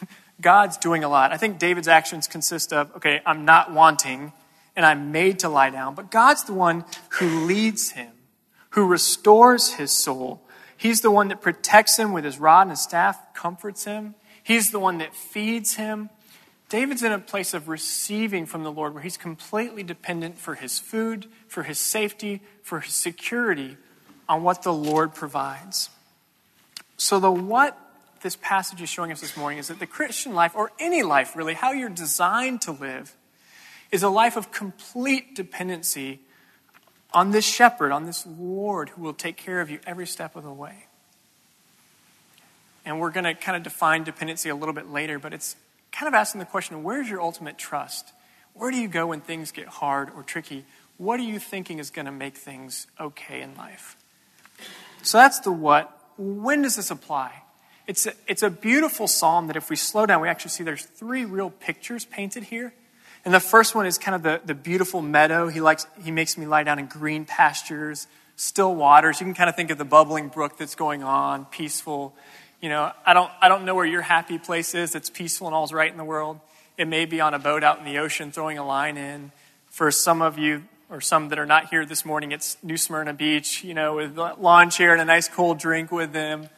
God's 0.40 0.76
doing 0.76 1.04
a 1.04 1.08
lot. 1.08 1.32
I 1.32 1.36
think 1.36 1.58
David's 1.58 1.88
actions 1.88 2.26
consist 2.26 2.72
of, 2.72 2.94
okay, 2.96 3.20
I'm 3.24 3.44
not 3.44 3.72
wanting 3.72 4.32
and 4.74 4.84
I'm 4.84 5.10
made 5.10 5.40
to 5.40 5.48
lie 5.48 5.70
down, 5.70 5.94
but 5.94 6.10
God's 6.10 6.44
the 6.44 6.52
one 6.52 6.84
who 7.10 7.46
leads 7.46 7.90
him, 7.90 8.12
who 8.70 8.86
restores 8.86 9.74
his 9.74 9.90
soul. 9.90 10.42
He's 10.76 11.00
the 11.00 11.10
one 11.10 11.28
that 11.28 11.40
protects 11.40 11.96
him 11.96 12.12
with 12.12 12.24
his 12.24 12.38
rod 12.38 12.62
and 12.62 12.70
his 12.70 12.82
staff, 12.82 13.32
comforts 13.34 13.84
him. 13.84 14.14
He's 14.42 14.70
the 14.70 14.78
one 14.78 14.98
that 14.98 15.14
feeds 15.14 15.74
him. 15.74 16.10
David's 16.68 17.02
in 17.02 17.12
a 17.12 17.18
place 17.18 17.54
of 17.54 17.68
receiving 17.68 18.44
from 18.44 18.64
the 18.64 18.72
Lord 18.72 18.92
where 18.92 19.02
he's 19.02 19.16
completely 19.16 19.82
dependent 19.82 20.38
for 20.38 20.56
his 20.56 20.78
food, 20.78 21.26
for 21.48 21.62
his 21.62 21.78
safety, 21.78 22.42
for 22.62 22.80
his 22.80 22.92
security 22.92 23.76
on 24.28 24.42
what 24.42 24.62
the 24.62 24.72
Lord 24.72 25.14
provides. 25.14 25.90
So, 26.96 27.20
the 27.20 27.30
what 27.30 27.78
this 28.22 28.36
passage 28.36 28.80
is 28.80 28.88
showing 28.88 29.12
us 29.12 29.20
this 29.20 29.36
morning 29.36 29.58
is 29.58 29.68
that 29.68 29.78
the 29.78 29.86
Christian 29.86 30.34
life, 30.34 30.52
or 30.54 30.72
any 30.78 31.02
life 31.02 31.36
really, 31.36 31.54
how 31.54 31.72
you're 31.72 31.88
designed 31.88 32.62
to 32.62 32.72
live, 32.72 33.14
is 33.92 34.02
a 34.02 34.08
life 34.08 34.36
of 34.36 34.50
complete 34.50 35.34
dependency 35.34 36.20
on 37.12 37.30
this 37.30 37.44
shepherd, 37.44 37.92
on 37.92 38.04
this 38.04 38.26
Lord 38.26 38.90
who 38.90 39.02
will 39.02 39.14
take 39.14 39.36
care 39.36 39.60
of 39.60 39.70
you 39.70 39.78
every 39.86 40.06
step 40.06 40.36
of 40.36 40.44
the 40.44 40.52
way. 40.52 40.86
And 42.84 43.00
we're 43.00 43.10
going 43.10 43.24
to 43.24 43.34
kind 43.34 43.56
of 43.56 43.62
define 43.62 44.04
dependency 44.04 44.48
a 44.48 44.54
little 44.54 44.74
bit 44.74 44.90
later, 44.90 45.18
but 45.18 45.32
it's 45.32 45.56
kind 45.92 46.08
of 46.08 46.14
asking 46.14 46.38
the 46.40 46.46
question 46.46 46.82
where's 46.82 47.08
your 47.08 47.20
ultimate 47.20 47.58
trust? 47.58 48.12
Where 48.54 48.70
do 48.70 48.76
you 48.76 48.88
go 48.88 49.08
when 49.08 49.20
things 49.20 49.50
get 49.50 49.66
hard 49.66 50.10
or 50.14 50.22
tricky? 50.22 50.64
What 50.98 51.20
are 51.20 51.24
you 51.24 51.38
thinking 51.38 51.78
is 51.78 51.90
going 51.90 52.06
to 52.06 52.12
make 52.12 52.36
things 52.36 52.86
okay 52.98 53.42
in 53.42 53.54
life? 53.56 53.96
So 55.02 55.18
that's 55.18 55.40
the 55.40 55.52
what. 55.52 55.95
When 56.16 56.62
does 56.62 56.76
this 56.76 56.90
apply? 56.90 57.42
It's 57.86 58.06
a, 58.06 58.12
it's 58.26 58.42
a 58.42 58.50
beautiful 58.50 59.06
psalm 59.06 59.46
that 59.46 59.56
if 59.56 59.70
we 59.70 59.76
slow 59.76 60.06
down, 60.06 60.20
we 60.20 60.28
actually 60.28 60.50
see 60.50 60.64
there's 60.64 60.84
three 60.84 61.24
real 61.24 61.50
pictures 61.50 62.04
painted 62.04 62.44
here. 62.44 62.72
And 63.24 63.34
the 63.34 63.40
first 63.40 63.74
one 63.74 63.86
is 63.86 63.98
kind 63.98 64.14
of 64.14 64.22
the, 64.22 64.40
the 64.44 64.54
beautiful 64.54 65.02
meadow. 65.02 65.48
He 65.48 65.60
likes 65.60 65.86
he 66.02 66.10
makes 66.10 66.38
me 66.38 66.46
lie 66.46 66.62
down 66.62 66.78
in 66.78 66.86
green 66.86 67.24
pastures, 67.24 68.06
still 68.36 68.74
waters. 68.74 69.20
You 69.20 69.26
can 69.26 69.34
kind 69.34 69.48
of 69.48 69.56
think 69.56 69.70
of 69.70 69.78
the 69.78 69.84
bubbling 69.84 70.28
brook 70.28 70.58
that's 70.58 70.74
going 70.74 71.02
on, 71.02 71.44
peaceful. 71.46 72.14
You 72.60 72.68
know, 72.68 72.92
I 73.04 73.14
don't, 73.14 73.30
I 73.40 73.48
don't 73.48 73.64
know 73.64 73.74
where 73.74 73.84
your 73.84 74.02
happy 74.02 74.38
place 74.38 74.74
is 74.74 74.92
that's 74.92 75.10
peaceful 75.10 75.46
and 75.46 75.54
all's 75.54 75.72
right 75.72 75.90
in 75.90 75.98
the 75.98 76.04
world. 76.04 76.40
It 76.78 76.86
may 76.88 77.04
be 77.04 77.20
on 77.20 77.34
a 77.34 77.38
boat 77.38 77.64
out 77.64 77.78
in 77.78 77.84
the 77.84 77.98
ocean 77.98 78.32
throwing 78.32 78.58
a 78.58 78.66
line 78.66 78.96
in. 78.96 79.32
For 79.70 79.90
some 79.90 80.22
of 80.22 80.38
you, 80.38 80.64
or 80.88 81.00
some 81.00 81.30
that 81.30 81.38
are 81.38 81.46
not 81.46 81.68
here 81.70 81.84
this 81.84 82.04
morning, 82.04 82.32
it's 82.32 82.56
New 82.62 82.76
Smyrna 82.76 83.12
Beach, 83.12 83.64
you 83.64 83.74
know, 83.74 83.96
with 83.96 84.16
a 84.18 84.34
lawn 84.38 84.70
chair 84.70 84.92
and 84.92 85.00
a 85.00 85.04
nice 85.04 85.28
cold 85.28 85.58
drink 85.58 85.90
with 85.90 86.12
them. 86.12 86.48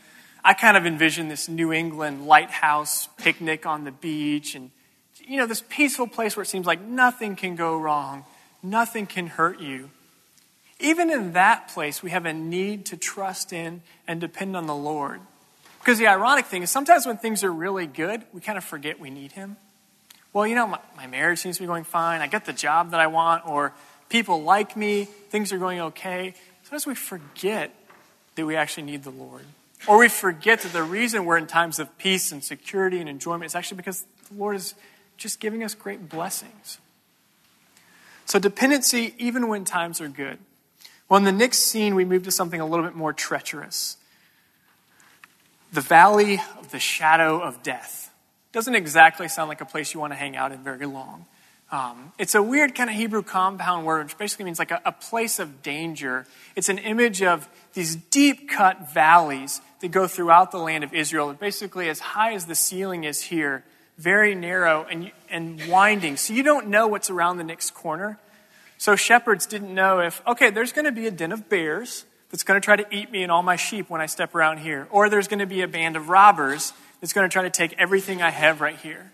I 0.45 0.55
kind 0.55 0.77
of 0.77 0.87
envision 0.87 1.29
this 1.29 1.49
New 1.49 1.73
England 1.73 2.27
lighthouse 2.27 3.09
picnic 3.17 3.67
on 3.67 3.85
the 3.85 3.91
beach 3.91 4.55
and, 4.55 4.71
you 5.27 5.39
know, 5.39 5.47
this 5.47 5.63
peaceful 5.69 6.07
place 6.07 6.37
where 6.37 6.43
it 6.43 6.49
seems 6.49 6.67
like 6.67 6.81
nothing 6.81 7.37
can 7.37 7.57
go 7.57 7.79
wrong, 7.79 8.25
nothing 8.63 9.07
can 9.07 9.27
hurt 9.29 9.61
you. 9.61 9.91
Even 10.81 11.11
in 11.11 11.33
that 11.33 11.69
place, 11.69 12.03
we 12.03 12.11
have 12.11 12.25
a 12.25 12.33
need 12.33 12.87
to 12.87 12.97
trust 12.97 13.53
in 13.53 13.83
and 14.07 14.21
depend 14.21 14.57
on 14.57 14.67
the 14.67 14.77
Lord. 14.77 15.21
Because 15.81 15.99
the 15.99 16.07
ironic 16.07 16.47
thing 16.47 16.63
is 16.63 16.71
sometimes 16.71 17.07
when 17.07 17.17
things 17.17 17.43
are 17.43 17.53
really 17.53 17.87
good, 17.87 18.23
we 18.33 18.41
kind 18.41 18.59
of 18.59 18.63
forget 18.63 19.01
we 19.01 19.11
need 19.11 19.33
Him. 19.33 19.57
Well, 20.33 20.47
you 20.47 20.55
know, 20.55 20.67
my, 20.67 20.79
my 20.97 21.07
marriage 21.07 21.41
seems 21.41 21.57
to 21.57 21.63
be 21.63 21.67
going 21.67 21.85
fine. 21.85 22.21
I 22.21 22.27
get 22.27 22.45
the 22.45 22.53
job 22.53 22.93
that 22.93 23.01
I 23.01 23.07
want, 23.09 23.47
or 23.49 23.73
people 24.09 24.43
like 24.43 24.77
me, 24.77 25.05
things 25.05 25.53
are 25.53 25.59
going 25.59 25.81
okay. 25.81 26.35
Sometimes 26.65 26.87
we 26.87 26.95
forget 26.95 27.75
that 28.35 28.47
we 28.47 28.57
actually 28.57 28.85
need 28.85 29.03
the 29.03 29.11
Lord. 29.11 29.45
Or 29.87 29.99
we 29.99 30.09
forget 30.09 30.61
that 30.63 30.73
the 30.73 30.83
reason 30.83 31.25
we're 31.25 31.39
in 31.39 31.47
times 31.47 31.79
of 31.79 31.97
peace 31.99 32.33
and 32.33 32.43
security 32.43 33.01
and 33.01 33.09
enjoyment 33.09 33.47
is 33.47 33.55
actually 33.55 33.77
because 33.77 34.05
the 34.29 34.39
Lord 34.39 34.57
is 34.57 34.75
just 35.17 35.41
giving 35.41 35.63
us 35.63 35.75
great 35.75 36.09
blessings. 36.09 36.79
So, 38.25 38.39
dependency, 38.39 39.15
even 39.19 39.49
when 39.49 39.65
times 39.65 40.01
are 40.01 40.09
good. 40.09 40.39
Well, 41.09 41.17
in 41.17 41.25
the 41.25 41.33
next 41.33 41.59
scene, 41.59 41.95
we 41.95 42.05
move 42.05 42.25
to 42.25 42.31
something 42.31 42.61
a 42.61 42.67
little 42.67 42.85
bit 42.85 42.95
more 42.95 43.13
treacherous 43.13 43.97
the 45.73 45.81
valley 45.83 46.41
of 46.59 46.71
the 46.71 46.79
shadow 46.79 47.41
of 47.41 47.63
death. 47.63 48.11
Doesn't 48.53 48.75
exactly 48.75 49.29
sound 49.29 49.49
like 49.49 49.61
a 49.61 49.67
place 49.67 49.93
you 49.93 50.01
want 50.01 50.13
to 50.13 50.17
hang 50.17 50.37
out 50.37 50.51
in 50.51 50.59
very 50.65 50.87
long. 50.87 51.27
Um, 51.71 52.13
it's 52.19 52.35
a 52.35 52.43
weird 52.43 52.75
kind 52.75 52.89
of 52.89 52.97
Hebrew 52.97 53.23
compound 53.23 53.85
word, 53.85 54.07
which 54.07 54.17
basically 54.17 54.47
means 54.47 54.59
like 54.59 54.71
a, 54.71 54.81
a 54.87 54.93
place 54.93 55.39
of 55.39 55.63
danger. 55.63 56.27
It's 56.57 56.71
an 56.71 56.79
image 56.79 57.23
of 57.23 57.47
these 57.75 57.97
deep 57.97 58.49
cut 58.49 58.93
valleys 58.93 59.61
that 59.81 59.89
go 59.89 60.07
throughout 60.07 60.51
the 60.51 60.59
land 60.59 60.83
of 60.83 60.95
Israel, 60.95 61.33
basically 61.35 61.89
as 61.91 62.01
high 62.01 62.33
as 62.33 62.47
the 62.47 62.55
ceiling 62.55 63.05
is 63.05 63.23
here, 63.23 63.65
very 63.99 64.35
narrow 64.35 64.87
and, 64.91 65.13
and 65.29 65.61
winding. 65.69 66.17
So 66.17 66.33
you 66.33 66.43
don't 66.43 66.69
know 66.69 66.89
what's 66.89 67.11
around 67.11 67.37
the 67.37 67.45
next 67.45 67.75
corner. 67.75 68.19
So 68.79 68.97
shepherds 68.97 69.45
didn't 69.45 69.75
know 69.75 70.01
if, 70.01 70.23
okay, 70.27 70.51
there's 70.51 70.73
going 70.73 70.87
to 70.87 70.93
be 70.93 71.07
a 71.07 71.11
den 71.11 71.33
of 71.33 71.49
bears 71.51 72.07
that's 72.31 72.45
going 72.45 72.61
to 72.61 72.65
try 72.65 72.77
to 72.77 72.87
eat 72.95 73.11
me 73.11 73.23
and 73.23 73.31
all 73.31 73.43
my 73.43 73.57
sheep 73.57 73.91
when 73.91 74.01
I 74.01 74.07
step 74.07 74.35
around 74.35 74.59
here. 74.59 74.87
Or 74.91 75.11
there's 75.11 75.29
going 75.29 75.41
to 75.41 75.47
be 75.47 75.61
a 75.63 75.69
band 75.69 75.97
of 75.97 76.09
robbers 76.09 76.73
that's 77.01 77.13
going 77.13 77.29
to 77.29 77.33
try 77.33 77.43
to 77.43 77.51
take 77.51 77.75
everything 77.77 78.23
I 78.23 78.31
have 78.31 78.61
right 78.61 78.77
here. 78.77 79.11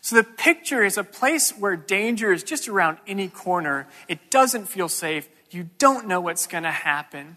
So 0.00 0.16
the 0.16 0.24
picture 0.24 0.82
is 0.82 0.96
a 0.96 1.04
place 1.04 1.50
where 1.50 1.76
danger 1.76 2.32
is 2.32 2.42
just 2.42 2.68
around 2.68 2.98
any 3.06 3.28
corner. 3.28 3.86
It 4.08 4.30
doesn't 4.30 4.66
feel 4.66 4.88
safe. 4.88 5.28
You 5.50 5.68
don't 5.78 6.06
know 6.06 6.20
what's 6.20 6.46
going 6.46 6.64
to 6.64 6.70
happen. 6.70 7.36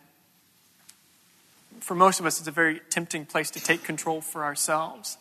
For 1.82 1.96
most 1.96 2.20
of 2.20 2.26
us, 2.26 2.40
it's 2.40 2.48
a 2.48 2.52
very 2.52 2.80
tempting 2.90 3.26
place 3.26 3.52
to 3.52 3.60
take 3.60 3.84
control 3.84 4.22
for 4.22 4.44
ourselves. 4.46 5.18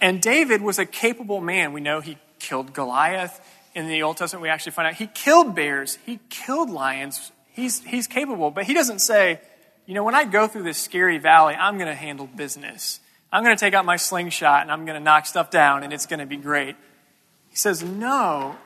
And 0.00 0.20
David 0.20 0.60
was 0.60 0.78
a 0.78 0.84
capable 0.84 1.40
man. 1.40 1.72
We 1.72 1.80
know 1.80 2.00
he 2.00 2.18
killed 2.38 2.74
Goliath. 2.74 3.40
In 3.74 3.88
the 3.88 4.02
Old 4.02 4.18
Testament, 4.18 4.42
we 4.42 4.50
actually 4.50 4.72
find 4.72 4.88
out 4.88 4.94
he 4.94 5.06
killed 5.06 5.54
bears, 5.54 5.98
he 6.04 6.20
killed 6.28 6.68
lions. 6.68 7.32
He's, 7.52 7.80
he's 7.84 8.06
capable, 8.06 8.50
but 8.50 8.64
he 8.64 8.74
doesn't 8.74 9.00
say, 9.00 9.40
you 9.86 9.94
know, 9.94 10.04
when 10.04 10.14
I 10.14 10.24
go 10.24 10.46
through 10.46 10.62
this 10.62 10.78
scary 10.78 11.18
valley, 11.18 11.54
I'm 11.54 11.76
going 11.76 11.88
to 11.88 11.94
handle 11.94 12.26
business. 12.26 13.00
I'm 13.32 13.42
going 13.42 13.56
to 13.56 13.60
take 13.60 13.72
out 13.72 13.86
my 13.86 13.96
slingshot 13.96 14.62
and 14.62 14.70
I'm 14.70 14.84
going 14.84 14.98
to 14.98 15.02
knock 15.02 15.24
stuff 15.24 15.50
down 15.50 15.82
and 15.82 15.92
it's 15.92 16.04
going 16.04 16.20
to 16.20 16.26
be 16.26 16.36
great. 16.36 16.76
He 17.48 17.56
says, 17.56 17.82
No, 17.82 18.56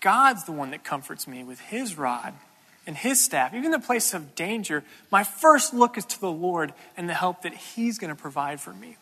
God's 0.00 0.44
the 0.44 0.52
one 0.52 0.70
that 0.72 0.84
comforts 0.84 1.26
me 1.26 1.42
with 1.44 1.58
his 1.60 1.96
rod 1.96 2.34
and 2.86 2.94
his 2.94 3.22
staff. 3.22 3.54
Even 3.54 3.66
in 3.66 3.70
the 3.70 3.78
place 3.78 4.12
of 4.12 4.34
danger, 4.34 4.84
my 5.10 5.24
first 5.24 5.72
look 5.72 5.96
is 5.96 6.04
to 6.04 6.20
the 6.20 6.30
Lord 6.30 6.74
and 6.96 7.08
the 7.08 7.14
help 7.14 7.42
that 7.42 7.54
he's 7.54 7.98
going 7.98 8.14
to 8.14 8.20
provide 8.20 8.60
for 8.60 8.74
me. 8.74 8.98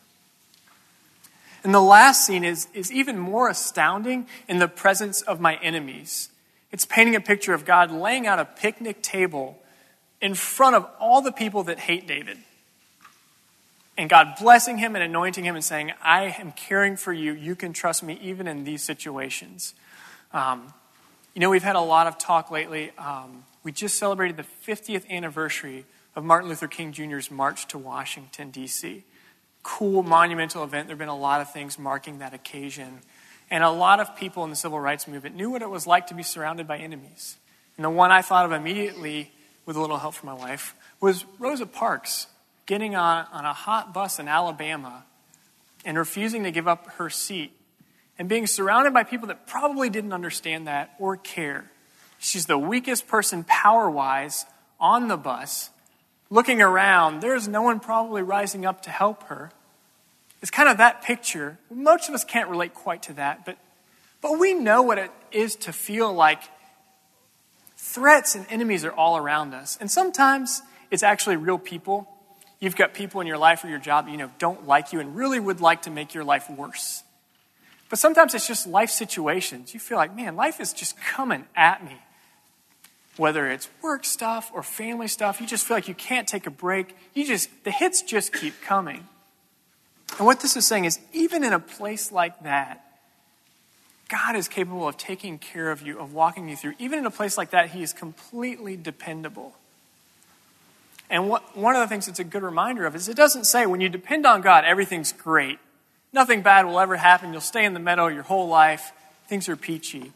And 1.65 1.73
the 1.73 1.81
last 1.81 2.25
scene 2.25 2.45
is, 2.45 2.67
is 2.73 2.91
even 2.91 3.17
more 3.17 3.49
astounding 3.49 4.27
in 4.47 4.59
the 4.59 4.67
presence 4.67 5.21
of 5.21 5.41
my 5.41 5.55
enemies. 5.55 6.29
It's 6.71 6.85
painting 6.85 7.15
a 7.15 7.21
picture 7.21 7.53
of 7.53 7.65
God 7.65 7.91
laying 7.91 8.27
out 8.27 8.39
a 8.39 8.45
picnic 8.45 9.01
table 9.01 9.57
in 10.21 10.35
front 10.35 10.75
of 10.75 10.87
all 10.99 11.21
the 11.21 11.31
people 11.31 11.63
that 11.63 11.79
hate 11.79 12.07
David 12.07 12.37
and 13.97 14.09
God 14.09 14.35
blessing 14.39 14.77
him 14.77 14.95
and 14.95 15.03
anointing 15.03 15.43
him 15.43 15.55
and 15.55 15.63
saying, 15.63 15.91
I 16.01 16.35
am 16.39 16.51
caring 16.51 16.97
for 16.97 17.13
you. 17.13 17.33
You 17.33 17.55
can 17.55 17.73
trust 17.73 18.03
me 18.03 18.19
even 18.21 18.47
in 18.47 18.63
these 18.63 18.83
situations. 18.83 19.75
Um, 20.31 20.73
you 21.33 21.39
know, 21.39 21.49
we've 21.49 21.63
had 21.63 21.75
a 21.75 21.81
lot 21.81 22.07
of 22.07 22.17
talk 22.17 22.49
lately. 22.49 22.91
Um, 22.97 23.45
we 23.63 23.71
just 23.71 23.97
celebrated 23.97 24.37
the 24.37 24.45
50th 24.67 25.07
anniversary 25.09 25.85
of 26.15 26.23
Martin 26.23 26.49
Luther 26.49 26.67
King 26.67 26.91
Jr.'s 26.91 27.31
march 27.31 27.67
to 27.67 27.77
Washington, 27.77 28.51
D.C. 28.51 29.03
Cool, 29.61 30.03
monumental 30.03 30.63
event. 30.63 30.87
There 30.87 30.93
have 30.93 30.99
been 30.99 31.07
a 31.07 31.15
lot 31.15 31.41
of 31.41 31.51
things 31.51 31.79
marking 31.79 32.19
that 32.19 32.33
occasion. 32.33 32.99
And 33.49 33.63
a 33.63 33.69
lot 33.69 33.99
of 33.99 34.15
people 34.15 34.43
in 34.43 34.49
the 34.49 34.55
civil 34.55 34.79
rights 34.79 35.07
movement 35.07 35.35
knew 35.35 35.49
what 35.49 35.61
it 35.61 35.69
was 35.69 35.85
like 35.85 36.07
to 36.07 36.15
be 36.15 36.23
surrounded 36.23 36.67
by 36.67 36.77
enemies. 36.77 37.37
And 37.77 37.85
the 37.85 37.89
one 37.89 38.11
I 38.11 38.21
thought 38.21 38.45
of 38.45 38.51
immediately, 38.51 39.31
with 39.65 39.75
a 39.75 39.81
little 39.81 39.97
help 39.97 40.15
from 40.15 40.27
my 40.27 40.33
wife, 40.33 40.75
was 40.99 41.25
Rosa 41.39 41.65
Parks 41.65 42.27
getting 42.65 42.95
on, 42.95 43.25
on 43.31 43.45
a 43.45 43.53
hot 43.53 43.93
bus 43.93 44.19
in 44.19 44.27
Alabama 44.27 45.03
and 45.85 45.97
refusing 45.97 46.43
to 46.43 46.51
give 46.51 46.67
up 46.67 46.87
her 46.93 47.09
seat 47.09 47.51
and 48.17 48.29
being 48.29 48.47
surrounded 48.47 48.93
by 48.93 49.03
people 49.03 49.27
that 49.27 49.47
probably 49.47 49.89
didn't 49.89 50.13
understand 50.13 50.67
that 50.67 50.93
or 50.99 51.17
care. 51.17 51.69
She's 52.19 52.45
the 52.45 52.57
weakest 52.57 53.07
person 53.07 53.43
power 53.43 53.89
wise 53.89 54.45
on 54.79 55.07
the 55.07 55.17
bus. 55.17 55.71
Looking 56.29 56.61
around, 56.61 57.21
there's 57.21 57.47
no 57.47 57.61
one 57.61 57.79
probably 57.79 58.21
rising 58.21 58.65
up 58.65 58.81
to 58.83 58.89
help 58.89 59.23
her. 59.23 59.51
It's 60.41 60.51
kind 60.51 60.69
of 60.69 60.77
that 60.77 61.03
picture. 61.03 61.57
Most 61.71 62.09
of 62.09 62.15
us 62.15 62.23
can't 62.23 62.49
relate 62.49 62.73
quite 62.73 63.03
to 63.03 63.13
that, 63.13 63.45
but, 63.45 63.57
but 64.21 64.39
we 64.39 64.53
know 64.53 64.81
what 64.81 64.97
it 64.97 65.11
is 65.31 65.55
to 65.57 65.73
feel 65.73 66.13
like 66.13 66.41
threats 67.77 68.35
and 68.35 68.45
enemies 68.49 68.85
are 68.85 68.91
all 68.91 69.17
around 69.17 69.53
us. 69.53 69.77
And 69.79 69.89
sometimes 69.91 70.61
it's 70.91 71.03
actually 71.03 71.35
real 71.35 71.57
people 71.57 72.07
You've 72.63 72.77
got 72.77 72.93
people 72.93 73.19
in 73.19 73.27
your 73.27 73.37
life 73.37 73.65
or 73.65 73.67
your 73.67 73.77
job, 73.77 74.07
you 74.07 74.15
know, 74.15 74.31
don't 74.39 74.65
like 74.65 74.93
you 74.93 75.01
and 75.01 75.17
really 75.17 75.37
would 75.37 75.59
like 75.59 75.81
to 75.81 75.91
make 75.91 76.13
your 76.13 76.23
life 76.23 76.49
worse. 76.49 77.03
But 77.89 77.99
sometimes 77.99 78.33
it's 78.33 78.47
just 78.47 78.65
life 78.65 78.89
situations. 78.89 79.73
You 79.73 79.81
feel 79.81 79.97
like, 79.97 80.15
man, 80.15 80.37
life 80.37 80.61
is 80.61 80.71
just 80.71 80.97
coming 80.97 81.43
at 81.57 81.83
me. 81.83 81.97
Whether 83.17 83.51
it's 83.51 83.67
work 83.81 84.05
stuff 84.05 84.49
or 84.53 84.63
family 84.63 85.09
stuff, 85.09 85.41
you 85.41 85.45
just 85.45 85.65
feel 85.65 85.75
like 85.75 85.89
you 85.89 85.93
can't 85.93 86.25
take 86.25 86.47
a 86.47 86.49
break. 86.49 86.95
You 87.13 87.25
just, 87.25 87.49
the 87.65 87.71
hits 87.71 88.01
just 88.01 88.31
keep 88.31 88.53
coming. 88.61 89.05
And 90.17 90.25
what 90.25 90.39
this 90.39 90.55
is 90.55 90.65
saying 90.65 90.85
is, 90.85 91.01
even 91.11 91.43
in 91.43 91.51
a 91.51 91.59
place 91.59 92.13
like 92.13 92.43
that, 92.43 92.81
God 94.07 94.37
is 94.37 94.47
capable 94.47 94.87
of 94.87 94.95
taking 94.95 95.37
care 95.37 95.69
of 95.69 95.81
you, 95.81 95.99
of 95.99 96.13
walking 96.13 96.47
you 96.47 96.55
through. 96.55 96.75
Even 96.79 96.97
in 96.99 97.05
a 97.05 97.11
place 97.11 97.37
like 97.37 97.49
that, 97.49 97.71
He 97.71 97.83
is 97.83 97.91
completely 97.91 98.77
dependable. 98.77 99.53
And 101.13 101.29
what, 101.29 101.55
one 101.55 101.75
of 101.75 101.81
the 101.81 101.87
things 101.87 102.07
it's 102.07 102.17
a 102.17 102.23
good 102.23 102.41
reminder 102.41 102.87
of 102.87 102.95
is 102.95 103.07
it 103.07 103.15
doesn't 103.15 103.43
say 103.43 103.67
when 103.67 103.81
you 103.81 103.87
depend 103.87 104.25
on 104.25 104.41
God, 104.41 104.65
everything's 104.65 105.11
great. 105.11 105.59
Nothing 106.11 106.41
bad 106.41 106.65
will 106.65 106.79
ever 106.79 106.95
happen. 106.95 107.31
You'll 107.31 107.41
stay 107.41 107.65
in 107.65 107.75
the 107.75 107.79
meadow 107.79 108.07
your 108.07 108.23
whole 108.23 108.47
life. 108.47 108.91
Things 109.27 109.47
are 109.47 109.55
peachy. 109.55 110.11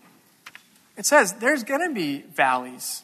It 0.97 1.05
says 1.05 1.33
there's 1.33 1.63
going 1.63 1.87
to 1.87 1.93
be 1.93 2.23
valleys. 2.33 3.03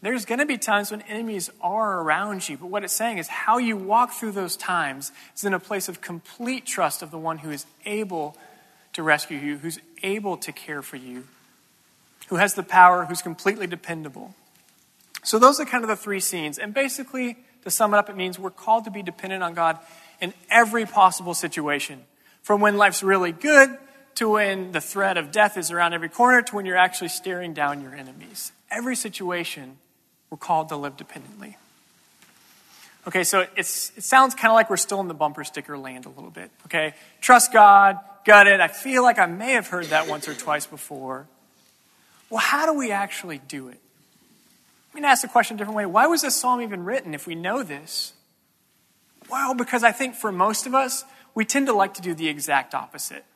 There's 0.00 0.24
going 0.24 0.38
to 0.38 0.46
be 0.46 0.58
times 0.58 0.92
when 0.92 1.02
enemies 1.02 1.50
are 1.60 2.02
around 2.02 2.48
you. 2.48 2.56
But 2.56 2.68
what 2.68 2.84
it's 2.84 2.92
saying 2.92 3.18
is 3.18 3.26
how 3.26 3.58
you 3.58 3.76
walk 3.76 4.12
through 4.12 4.32
those 4.32 4.56
times 4.56 5.10
is 5.34 5.42
in 5.42 5.54
a 5.54 5.58
place 5.58 5.88
of 5.88 6.00
complete 6.00 6.66
trust 6.66 7.02
of 7.02 7.10
the 7.10 7.18
one 7.18 7.38
who 7.38 7.50
is 7.50 7.66
able 7.84 8.36
to 8.92 9.02
rescue 9.02 9.38
you, 9.38 9.58
who's 9.58 9.80
able 10.04 10.36
to 10.36 10.52
care 10.52 10.82
for 10.82 10.98
you, 10.98 11.24
who 12.28 12.36
has 12.36 12.54
the 12.54 12.62
power, 12.62 13.06
who's 13.06 13.22
completely 13.22 13.66
dependable. 13.66 14.36
So 15.26 15.40
those 15.40 15.58
are 15.58 15.64
kind 15.64 15.82
of 15.82 15.88
the 15.88 15.96
three 15.96 16.20
scenes. 16.20 16.56
And 16.56 16.72
basically, 16.72 17.36
to 17.64 17.70
sum 17.70 17.92
it 17.92 17.96
up, 17.96 18.08
it 18.08 18.14
means 18.14 18.38
we're 18.38 18.50
called 18.50 18.84
to 18.84 18.92
be 18.92 19.02
dependent 19.02 19.42
on 19.42 19.54
God 19.54 19.76
in 20.20 20.32
every 20.48 20.86
possible 20.86 21.34
situation. 21.34 22.04
From 22.42 22.60
when 22.60 22.76
life's 22.76 23.02
really 23.02 23.32
good 23.32 23.76
to 24.14 24.28
when 24.28 24.70
the 24.70 24.80
threat 24.80 25.16
of 25.16 25.32
death 25.32 25.56
is 25.56 25.72
around 25.72 25.94
every 25.94 26.08
corner 26.08 26.42
to 26.42 26.54
when 26.54 26.64
you're 26.64 26.76
actually 26.76 27.08
staring 27.08 27.54
down 27.54 27.82
your 27.82 27.92
enemies. 27.92 28.52
Every 28.70 28.94
situation, 28.94 29.78
we're 30.30 30.38
called 30.38 30.68
to 30.68 30.76
live 30.76 30.96
dependently. 30.96 31.56
Okay, 33.08 33.24
so 33.24 33.48
it's, 33.56 33.92
it 33.96 34.04
sounds 34.04 34.36
kind 34.36 34.52
of 34.52 34.54
like 34.54 34.70
we're 34.70 34.76
still 34.76 35.00
in 35.00 35.08
the 35.08 35.14
bumper 35.14 35.42
sticker 35.42 35.76
land 35.76 36.06
a 36.06 36.10
little 36.10 36.30
bit. 36.30 36.52
Okay, 36.66 36.94
trust 37.20 37.52
God, 37.52 37.98
got 38.24 38.46
it. 38.46 38.60
I 38.60 38.68
feel 38.68 39.02
like 39.02 39.18
I 39.18 39.26
may 39.26 39.54
have 39.54 39.66
heard 39.66 39.86
that 39.86 40.06
once 40.06 40.28
or 40.28 40.34
twice 40.34 40.66
before. 40.66 41.26
Well, 42.30 42.38
how 42.38 42.64
do 42.64 42.78
we 42.78 42.92
actually 42.92 43.38
do 43.38 43.68
it? 43.70 43.80
Going 44.96 45.02
to 45.02 45.10
ask 45.10 45.20
the 45.20 45.28
question 45.28 45.56
a 45.56 45.58
different 45.58 45.76
way. 45.76 45.84
Why 45.84 46.06
was 46.06 46.22
this 46.22 46.34
psalm 46.34 46.62
even 46.62 46.82
written 46.82 47.12
if 47.12 47.26
we 47.26 47.34
know 47.34 47.62
this? 47.62 48.14
Well, 49.30 49.52
because 49.54 49.84
I 49.84 49.92
think 49.92 50.14
for 50.14 50.32
most 50.32 50.66
of 50.66 50.74
us, 50.74 51.04
we 51.34 51.44
tend 51.44 51.66
to 51.66 51.74
like 51.74 51.92
to 51.94 52.00
do 52.00 52.14
the 52.14 52.30
exact 52.30 52.74
opposite. 52.74 53.26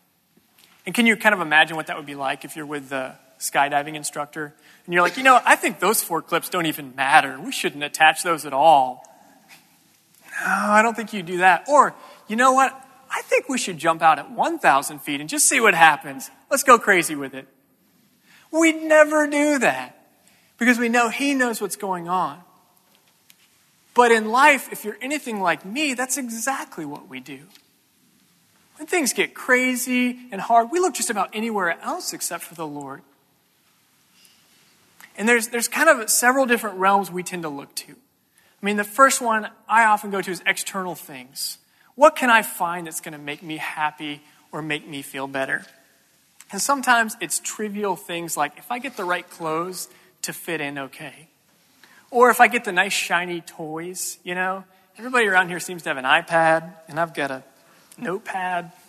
And 0.87 0.95
can 0.95 1.05
you 1.05 1.19
kind 1.19 1.35
of 1.35 1.43
imagine 1.43 1.77
what 1.77 1.89
that 1.89 1.99
would 1.99 2.07
be 2.07 2.15
like 2.15 2.47
if 2.47 2.57
you're 2.57 2.65
with 2.65 2.89
the 2.89 3.13
skydiving 3.39 3.95
instructor 3.95 4.55
and 4.87 4.95
you're 4.95 5.03
like, 5.03 5.19
you 5.19 5.23
know, 5.23 5.39
I 5.45 5.55
think 5.55 5.81
those 5.81 6.03
four 6.03 6.23
clips 6.23 6.49
don't 6.49 6.65
even 6.65 6.97
matter. 6.97 7.39
We 7.39 7.53
shouldn't 7.53 7.85
attach 7.85 8.23
those 8.23 8.47
at 8.47 8.55
all. 8.55 9.05
No, 10.41 10.47
I 10.47 10.81
don't 10.81 10.97
think 10.97 11.13
you'd 11.13 11.27
do 11.27 11.39
that. 11.39 11.67
Or, 11.69 11.95
you 12.27 12.37
know 12.37 12.53
what? 12.53 12.73
I 13.11 13.21
think 13.21 13.51
we 13.51 13.59
should 13.59 13.77
jump 13.77 14.01
out 14.01 14.19
at 14.19 14.31
1,000 14.31 15.01
feet 15.01 15.21
and 15.21 15.29
just 15.29 15.47
see 15.47 15.61
what 15.61 15.75
happens. 15.75 16.31
Let's 16.51 16.63
go 16.63 16.79
crazy 16.79 17.17
with 17.17 17.35
it. 17.35 17.47
We'd 18.51 18.83
never 18.83 19.27
do 19.27 19.59
that 19.59 20.00
because 20.61 20.79
we 20.79 20.89
know 20.89 21.09
He 21.09 21.35
knows 21.35 21.61
what's 21.61 21.75
going 21.75 22.09
on. 22.09 22.41
But 23.95 24.13
in 24.13 24.31
life, 24.31 24.69
if 24.71 24.85
you're 24.85 24.99
anything 25.01 25.41
like 25.41 25.65
me, 25.65 25.95
that's 25.95 26.17
exactly 26.17 26.85
what 26.85 27.09
we 27.09 27.19
do. 27.19 27.41
When 28.77 28.87
things 28.87 29.13
get 29.13 29.35
crazy 29.35 30.19
and 30.31 30.41
hard, 30.41 30.71
we 30.71 30.79
look 30.79 30.95
just 30.95 31.11
about 31.11 31.31
anywhere 31.33 31.79
else 31.83 32.13
except 32.13 32.45
for 32.45 32.55
the 32.55 32.67
Lord. 32.67 33.03
And 35.19 35.29
there's, 35.29 35.49
there's 35.49 35.69
kind 35.69 35.89
of 35.89 36.09
several 36.09 36.47
different 36.47 36.79
realms 36.79 37.11
we 37.11 37.23
tend 37.23 37.43
to 37.43 37.49
look 37.49 37.75
to. 37.77 37.93
I 37.93 38.67
mean, 38.67 38.77
the 38.77 38.85
first 38.85 39.21
one 39.21 39.49
I 39.69 39.85
often 39.85 40.11
go 40.11 40.23
to 40.23 40.31
is 40.31 40.43
external 40.47 40.95
things. 40.95 41.59
What 41.95 42.17
can 42.17 42.31
I 42.31 42.43
find 42.43 42.87
that's 42.87 43.01
going 43.01 43.13
to 43.13 43.19
make 43.19 43.43
me 43.43 43.57
happy 43.57 44.23
or 44.53 44.63
make 44.63 44.87
me 44.87 45.03
feel 45.03 45.27
better? 45.27 45.67
And 46.53 46.61
sometimes 46.61 47.17
it's 47.21 47.41
trivial 47.41 47.97
things 47.97 48.37
like 48.37 48.57
if 48.57 48.71
I 48.71 48.79
get 48.79 48.97
the 48.97 49.05
right 49.05 49.29
clothes, 49.29 49.89
to 50.23 50.33
fit 50.33 50.61
in 50.61 50.79
okay. 50.79 51.29
Or 52.11 52.31
if 52.31 52.41
I 52.41 52.49
get 52.49 52.65
the 52.65 52.73
nice 52.73 52.93
shiny 52.93 53.41
toys, 53.41 54.19
you 54.25 54.35
know, 54.35 54.65
everybody 54.99 55.27
around 55.27 55.49
here 55.49 55.61
seems 55.61 55.83
to 55.85 55.91
have 55.91 55.97
an 55.97 56.05
iPad, 56.05 56.73
and 56.89 56.99
I've 56.99 57.15
got 57.15 57.31
a 57.31 57.43
notepad. 57.99 58.73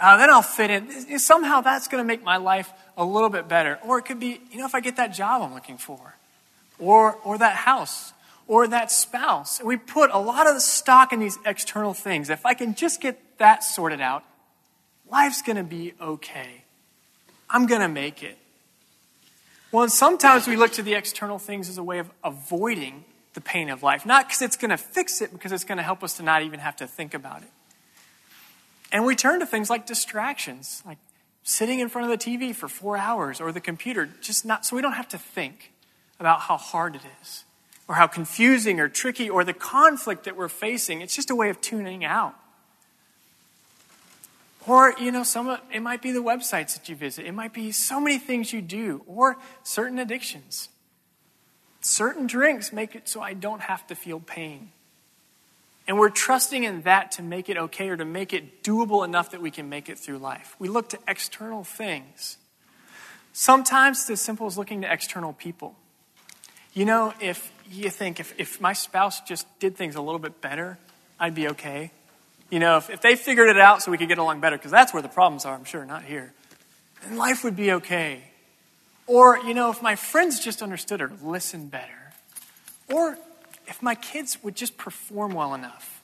Uh, 0.00 0.16
then 0.16 0.28
I'll 0.28 0.42
fit 0.42 0.70
in. 0.70 1.18
Somehow 1.20 1.60
that's 1.60 1.86
going 1.86 2.02
to 2.02 2.06
make 2.06 2.22
my 2.22 2.36
life 2.36 2.70
a 2.96 3.04
little 3.04 3.30
bit 3.30 3.46
better. 3.46 3.78
Or 3.84 3.98
it 3.98 4.02
could 4.02 4.18
be, 4.18 4.40
you 4.50 4.58
know, 4.58 4.66
if 4.66 4.74
I 4.74 4.80
get 4.80 4.96
that 4.96 5.14
job 5.14 5.40
I'm 5.40 5.54
looking 5.54 5.78
for, 5.78 6.16
or, 6.80 7.14
or 7.24 7.38
that 7.38 7.54
house, 7.54 8.12
or 8.46 8.66
that 8.68 8.90
spouse. 8.90 9.62
We 9.62 9.76
put 9.76 10.10
a 10.10 10.18
lot 10.18 10.46
of 10.46 10.54
the 10.54 10.60
stock 10.60 11.12
in 11.12 11.20
these 11.20 11.38
external 11.46 11.94
things. 11.94 12.28
If 12.28 12.44
I 12.44 12.54
can 12.54 12.74
just 12.74 13.00
get 13.00 13.38
that 13.38 13.64
sorted 13.64 14.00
out, 14.00 14.24
life's 15.10 15.42
going 15.42 15.56
to 15.56 15.64
be 15.64 15.94
okay. 16.00 16.64
I'm 17.48 17.66
going 17.66 17.80
to 17.80 17.88
make 17.88 18.22
it. 18.22 18.36
Well, 19.74 19.82
and 19.82 19.90
sometimes 19.90 20.46
we 20.46 20.54
look 20.54 20.70
to 20.74 20.84
the 20.84 20.94
external 20.94 21.40
things 21.40 21.68
as 21.68 21.78
a 21.78 21.82
way 21.82 21.98
of 21.98 22.08
avoiding 22.22 23.04
the 23.32 23.40
pain 23.40 23.70
of 23.70 23.82
life. 23.82 24.06
Not 24.06 24.28
because 24.28 24.40
it's 24.40 24.56
going 24.56 24.70
to 24.70 24.76
fix 24.76 25.20
it, 25.20 25.32
because 25.32 25.50
it's 25.50 25.64
going 25.64 25.78
to 25.78 25.82
help 25.82 26.04
us 26.04 26.16
to 26.18 26.22
not 26.22 26.42
even 26.42 26.60
have 26.60 26.76
to 26.76 26.86
think 26.86 27.12
about 27.12 27.42
it. 27.42 27.48
And 28.92 29.04
we 29.04 29.16
turn 29.16 29.40
to 29.40 29.46
things 29.46 29.70
like 29.70 29.84
distractions, 29.84 30.80
like 30.86 30.98
sitting 31.42 31.80
in 31.80 31.88
front 31.88 32.08
of 32.08 32.16
the 32.16 32.24
TV 32.24 32.54
for 32.54 32.68
four 32.68 32.96
hours 32.96 33.40
or 33.40 33.50
the 33.50 33.60
computer, 33.60 34.08
just 34.20 34.46
not 34.46 34.64
so 34.64 34.76
we 34.76 34.80
don't 34.80 34.92
have 34.92 35.08
to 35.08 35.18
think 35.18 35.72
about 36.20 36.42
how 36.42 36.56
hard 36.56 36.94
it 36.94 37.02
is 37.20 37.42
or 37.88 37.96
how 37.96 38.06
confusing 38.06 38.78
or 38.78 38.88
tricky 38.88 39.28
or 39.28 39.42
the 39.42 39.52
conflict 39.52 40.22
that 40.22 40.36
we're 40.36 40.48
facing. 40.48 41.00
It's 41.00 41.16
just 41.16 41.30
a 41.30 41.34
way 41.34 41.50
of 41.50 41.60
tuning 41.60 42.04
out. 42.04 42.36
Or, 44.66 44.94
you 44.98 45.12
know, 45.12 45.24
some 45.24 45.58
it 45.72 45.80
might 45.80 46.00
be 46.00 46.12
the 46.12 46.22
websites 46.22 46.74
that 46.74 46.88
you 46.88 46.96
visit. 46.96 47.26
It 47.26 47.32
might 47.32 47.52
be 47.52 47.70
so 47.72 48.00
many 48.00 48.18
things 48.18 48.52
you 48.52 48.62
do, 48.62 49.02
or 49.06 49.36
certain 49.62 49.98
addictions. 49.98 50.68
Certain 51.80 52.26
drinks 52.26 52.72
make 52.72 52.94
it 52.94 53.08
so 53.08 53.20
I 53.20 53.34
don't 53.34 53.60
have 53.60 53.86
to 53.88 53.94
feel 53.94 54.20
pain. 54.20 54.70
And 55.86 55.98
we're 55.98 56.08
trusting 56.08 56.64
in 56.64 56.80
that 56.82 57.12
to 57.12 57.22
make 57.22 57.50
it 57.50 57.58
okay 57.58 57.90
or 57.90 57.96
to 57.96 58.06
make 58.06 58.32
it 58.32 58.62
doable 58.62 59.04
enough 59.04 59.32
that 59.32 59.42
we 59.42 59.50
can 59.50 59.68
make 59.68 59.90
it 59.90 59.98
through 59.98 60.16
life. 60.16 60.56
We 60.58 60.68
look 60.68 60.88
to 60.90 60.98
external 61.06 61.62
things. 61.62 62.38
Sometimes 63.34 64.00
it's 64.00 64.10
as 64.10 64.20
simple 64.22 64.46
as 64.46 64.56
looking 64.56 64.80
to 64.80 64.90
external 64.90 65.34
people. 65.34 65.74
You 66.72 66.86
know, 66.86 67.12
if 67.20 67.52
you 67.70 67.90
think 67.90 68.18
if, 68.18 68.32
if 68.38 68.60
my 68.62 68.72
spouse 68.72 69.20
just 69.20 69.46
did 69.58 69.76
things 69.76 69.94
a 69.94 70.00
little 70.00 70.18
bit 70.18 70.40
better, 70.40 70.78
I'd 71.20 71.34
be 71.34 71.48
okay. 71.48 71.90
You 72.50 72.58
know, 72.58 72.76
if, 72.76 72.90
if 72.90 73.00
they 73.00 73.16
figured 73.16 73.48
it 73.48 73.58
out 73.58 73.82
so 73.82 73.90
we 73.90 73.98
could 73.98 74.08
get 74.08 74.18
along 74.18 74.40
better, 74.40 74.56
because 74.56 74.70
that's 74.70 74.92
where 74.92 75.02
the 75.02 75.08
problems 75.08 75.44
are, 75.44 75.54
I'm 75.54 75.64
sure, 75.64 75.84
not 75.84 76.04
here, 76.04 76.32
then 77.02 77.16
life 77.16 77.44
would 77.44 77.56
be 77.56 77.72
okay. 77.72 78.22
Or, 79.06 79.38
you 79.38 79.54
know, 79.54 79.70
if 79.70 79.82
my 79.82 79.96
friends 79.96 80.40
just 80.40 80.62
understood 80.62 81.00
or 81.00 81.12
listened 81.22 81.70
better. 81.70 82.12
Or 82.92 83.18
if 83.66 83.82
my 83.82 83.94
kids 83.94 84.38
would 84.42 84.54
just 84.54 84.76
perform 84.76 85.32
well 85.32 85.54
enough. 85.54 86.02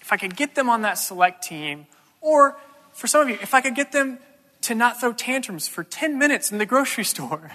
If 0.00 0.12
I 0.12 0.16
could 0.16 0.36
get 0.36 0.54
them 0.54 0.68
on 0.68 0.82
that 0.82 0.94
select 0.94 1.42
team. 1.44 1.86
Or, 2.20 2.56
for 2.92 3.06
some 3.06 3.22
of 3.22 3.28
you, 3.28 3.38
if 3.40 3.54
I 3.54 3.60
could 3.60 3.74
get 3.74 3.92
them 3.92 4.18
to 4.62 4.74
not 4.74 5.00
throw 5.00 5.12
tantrums 5.12 5.68
for 5.68 5.84
10 5.84 6.18
minutes 6.18 6.50
in 6.50 6.58
the 6.58 6.66
grocery 6.66 7.04
store. 7.14 7.52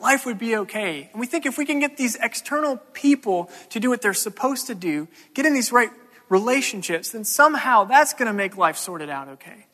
Life 0.00 0.26
would 0.26 0.38
be 0.38 0.56
okay. 0.56 1.08
And 1.12 1.20
we 1.20 1.26
think 1.26 1.46
if 1.46 1.56
we 1.56 1.64
can 1.64 1.78
get 1.78 1.96
these 1.96 2.16
external 2.16 2.76
people 2.92 3.50
to 3.70 3.80
do 3.80 3.88
what 3.88 4.02
they're 4.02 4.12
supposed 4.12 4.66
to 4.66 4.74
do, 4.74 5.08
get 5.32 5.46
in 5.46 5.54
these 5.54 5.72
right 5.72 5.90
relationships, 6.28 7.10
then 7.10 7.24
somehow 7.24 7.84
that's 7.84 8.14
going 8.14 8.26
to 8.26 8.32
make 8.32 8.56
life 8.56 8.76
sorted 8.76 9.10
out 9.10 9.28
okay. 9.28 9.66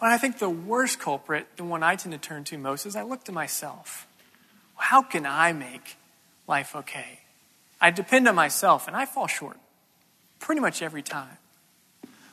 But 0.00 0.10
I 0.10 0.18
think 0.18 0.38
the 0.38 0.50
worst 0.50 0.98
culprit, 0.98 1.46
the 1.56 1.64
one 1.64 1.82
I 1.82 1.96
tend 1.96 2.12
to 2.12 2.18
turn 2.18 2.44
to 2.44 2.58
most, 2.58 2.86
is 2.86 2.96
I 2.96 3.02
look 3.02 3.24
to 3.24 3.32
myself. 3.32 4.06
How 4.76 5.02
can 5.02 5.26
I 5.26 5.52
make 5.52 5.96
life 6.48 6.74
okay? 6.74 7.20
I 7.80 7.90
depend 7.90 8.26
on 8.26 8.34
myself, 8.34 8.88
and 8.88 8.96
I 8.96 9.06
fall 9.06 9.26
short 9.26 9.58
pretty 10.40 10.60
much 10.60 10.82
every 10.82 11.02
time. 11.02 11.38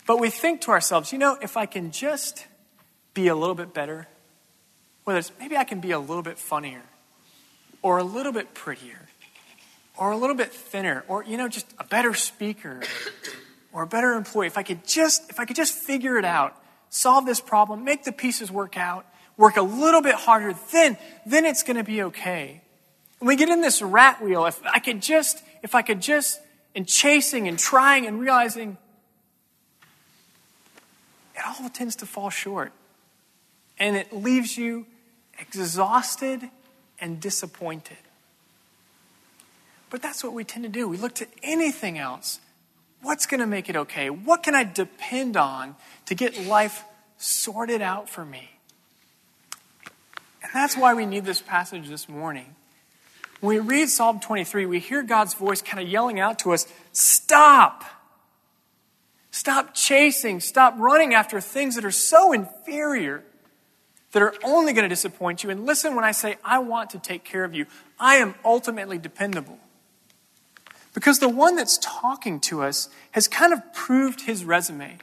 But 0.08 0.20
we 0.20 0.32
think 0.32 0.62
to 0.62 0.72
ourselves, 0.72 1.12
you 1.12 1.20
know, 1.20 1.38
if 1.42 1.58
I 1.58 1.68
can 1.68 1.92
just 1.92 2.48
be 3.14 3.28
a 3.28 3.36
little 3.36 3.54
bit 3.56 3.74
better, 3.74 4.08
whether 5.04 5.20
it's 5.20 5.32
maybe 5.40 5.56
I 5.56 5.64
can 5.64 5.80
be 5.80 5.92
a 5.92 6.00
little 6.00 6.24
bit 6.24 6.40
funnier, 6.40 6.82
or 7.84 8.00
a 8.00 8.04
little 8.04 8.32
bit 8.32 8.56
prettier, 8.56 9.08
or 10.00 10.12
a 10.12 10.18
little 10.18 10.36
bit 10.36 10.54
thinner, 10.54 11.04
or, 11.10 11.26
you 11.26 11.36
know, 11.36 11.50
just 11.50 11.68
a 11.78 11.84
better 11.84 12.14
speaker, 12.14 12.80
or 13.74 13.84
a 13.84 13.88
better 13.88 14.14
employee, 14.14 14.48
if 14.48 14.58
I 14.58 14.64
could 14.64 14.88
just, 14.88 15.30
if 15.30 15.42
I 15.42 15.46
could 15.46 15.58
just 15.58 15.74
figure 15.74 16.18
it 16.18 16.24
out, 16.24 16.56
solve 16.90 17.26
this 17.26 17.42
problem, 17.42 17.84
make 17.84 18.06
the 18.06 18.14
pieces 18.14 18.50
work 18.50 18.78
out, 18.78 19.06
work 19.36 19.58
a 19.58 19.62
little 19.62 20.02
bit 20.02 20.16
harder, 20.16 20.56
then, 20.72 20.98
then 21.26 21.46
it's 21.46 21.64
going 21.64 21.76
to 21.76 21.84
be 21.84 22.02
okay. 22.04 22.62
And 23.20 23.28
we 23.28 23.36
get 23.36 23.50
in 23.50 23.60
this 23.60 23.82
rat 23.82 24.24
wheel. 24.24 24.46
If 24.46 24.66
I 24.66 24.80
could 24.80 25.02
just, 25.02 25.44
if 25.64 25.76
I 25.76 25.82
could 25.82 26.02
just, 26.02 26.40
and 26.74 26.88
chasing 26.88 27.50
and 27.50 27.60
trying 27.60 28.08
and 28.08 28.22
realizing, 28.22 28.78
it 31.36 31.42
all 31.46 31.70
tends 31.70 31.98
to 31.98 32.06
fall 32.06 32.30
short. 32.30 32.72
And 33.78 33.98
it 33.98 34.14
leaves 34.14 34.58
you 34.58 34.86
exhausted 35.38 36.50
and 37.02 37.20
disappointed. 37.20 37.98
But 39.90 40.02
that's 40.02 40.24
what 40.24 40.34
we 40.34 40.44
tend 40.44 40.64
to 40.64 40.70
do. 40.70 40.88
We 40.88 40.98
look 40.98 41.16
to 41.16 41.28
anything 41.42 41.98
else 41.98 42.40
What's 43.02 43.26
going 43.26 43.40
to 43.40 43.48
make 43.48 43.70
it 43.70 43.76
okay? 43.76 44.10
What 44.10 44.44
can 44.44 44.56
I 44.56 44.64
depend 44.64 45.38
on 45.38 45.76
to 46.08 46.16
get 46.16 46.46
life 46.46 46.84
sorted 47.18 47.82
out 47.82 48.10
for 48.10 48.26
me? 48.26 48.50
And 50.44 50.52
that's 50.54 50.76
why 50.76 50.94
we 50.94 51.06
need 51.06 51.26
this 51.26 51.42
passage 51.42 51.88
this 51.88 52.10
morning. 52.10 52.56
When 53.40 53.56
we 53.56 53.60
read 53.62 53.90
Psalm 53.90 54.20
23, 54.20 54.66
we 54.66 54.80
hear 54.80 55.02
God's 55.02 55.34
voice 55.34 55.62
kind 55.62 55.82
of 55.82 55.90
yelling 55.90 56.20
out 56.20 56.40
to 56.40 56.52
us 56.52 56.68
stop! 56.92 57.86
Stop 59.32 59.76
chasing, 59.76 60.40
stop 60.40 60.74
running 60.78 61.14
after 61.14 61.40
things 61.40 61.76
that 61.76 61.86
are 61.86 61.92
so 61.92 62.34
inferior, 62.34 63.24
that 64.12 64.24
are 64.24 64.34
only 64.44 64.74
going 64.74 64.84
to 64.84 64.90
disappoint 64.90 65.44
you. 65.44 65.52
And 65.52 65.68
listen 65.68 65.96
when 65.96 66.04
I 66.04 66.12
say, 66.12 66.38
I 66.44 66.60
want 66.60 66.90
to 66.90 67.00
take 67.00 67.24
care 67.24 67.44
of 67.44 67.54
you. 67.54 67.68
I 68.00 68.16
am 68.16 68.34
ultimately 68.44 68.98
dependable. 68.98 69.60
Because 71.00 71.20
the 71.20 71.30
one 71.30 71.56
that's 71.56 71.78
talking 71.78 72.42
to 72.42 72.62
us 72.62 72.90
has 73.12 73.30
kind 73.30 73.54
of 73.54 73.74
proved 73.74 74.20
his 74.20 74.44
resume. 74.44 74.98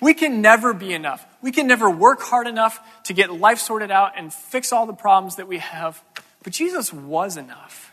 We 0.00 0.14
can 0.14 0.40
never 0.40 0.72
be 0.72 0.92
enough. 0.94 1.26
We 1.42 1.50
can 1.50 1.66
never 1.66 1.90
work 1.90 2.20
hard 2.20 2.46
enough 2.46 2.78
to 3.06 3.12
get 3.12 3.32
life 3.32 3.58
sorted 3.58 3.90
out 3.90 4.12
and 4.16 4.32
fix 4.32 4.72
all 4.72 4.86
the 4.86 4.92
problems 4.92 5.34
that 5.34 5.48
we 5.48 5.58
have. 5.58 6.00
But 6.44 6.52
Jesus 6.52 6.92
was 6.92 7.36
enough. 7.36 7.92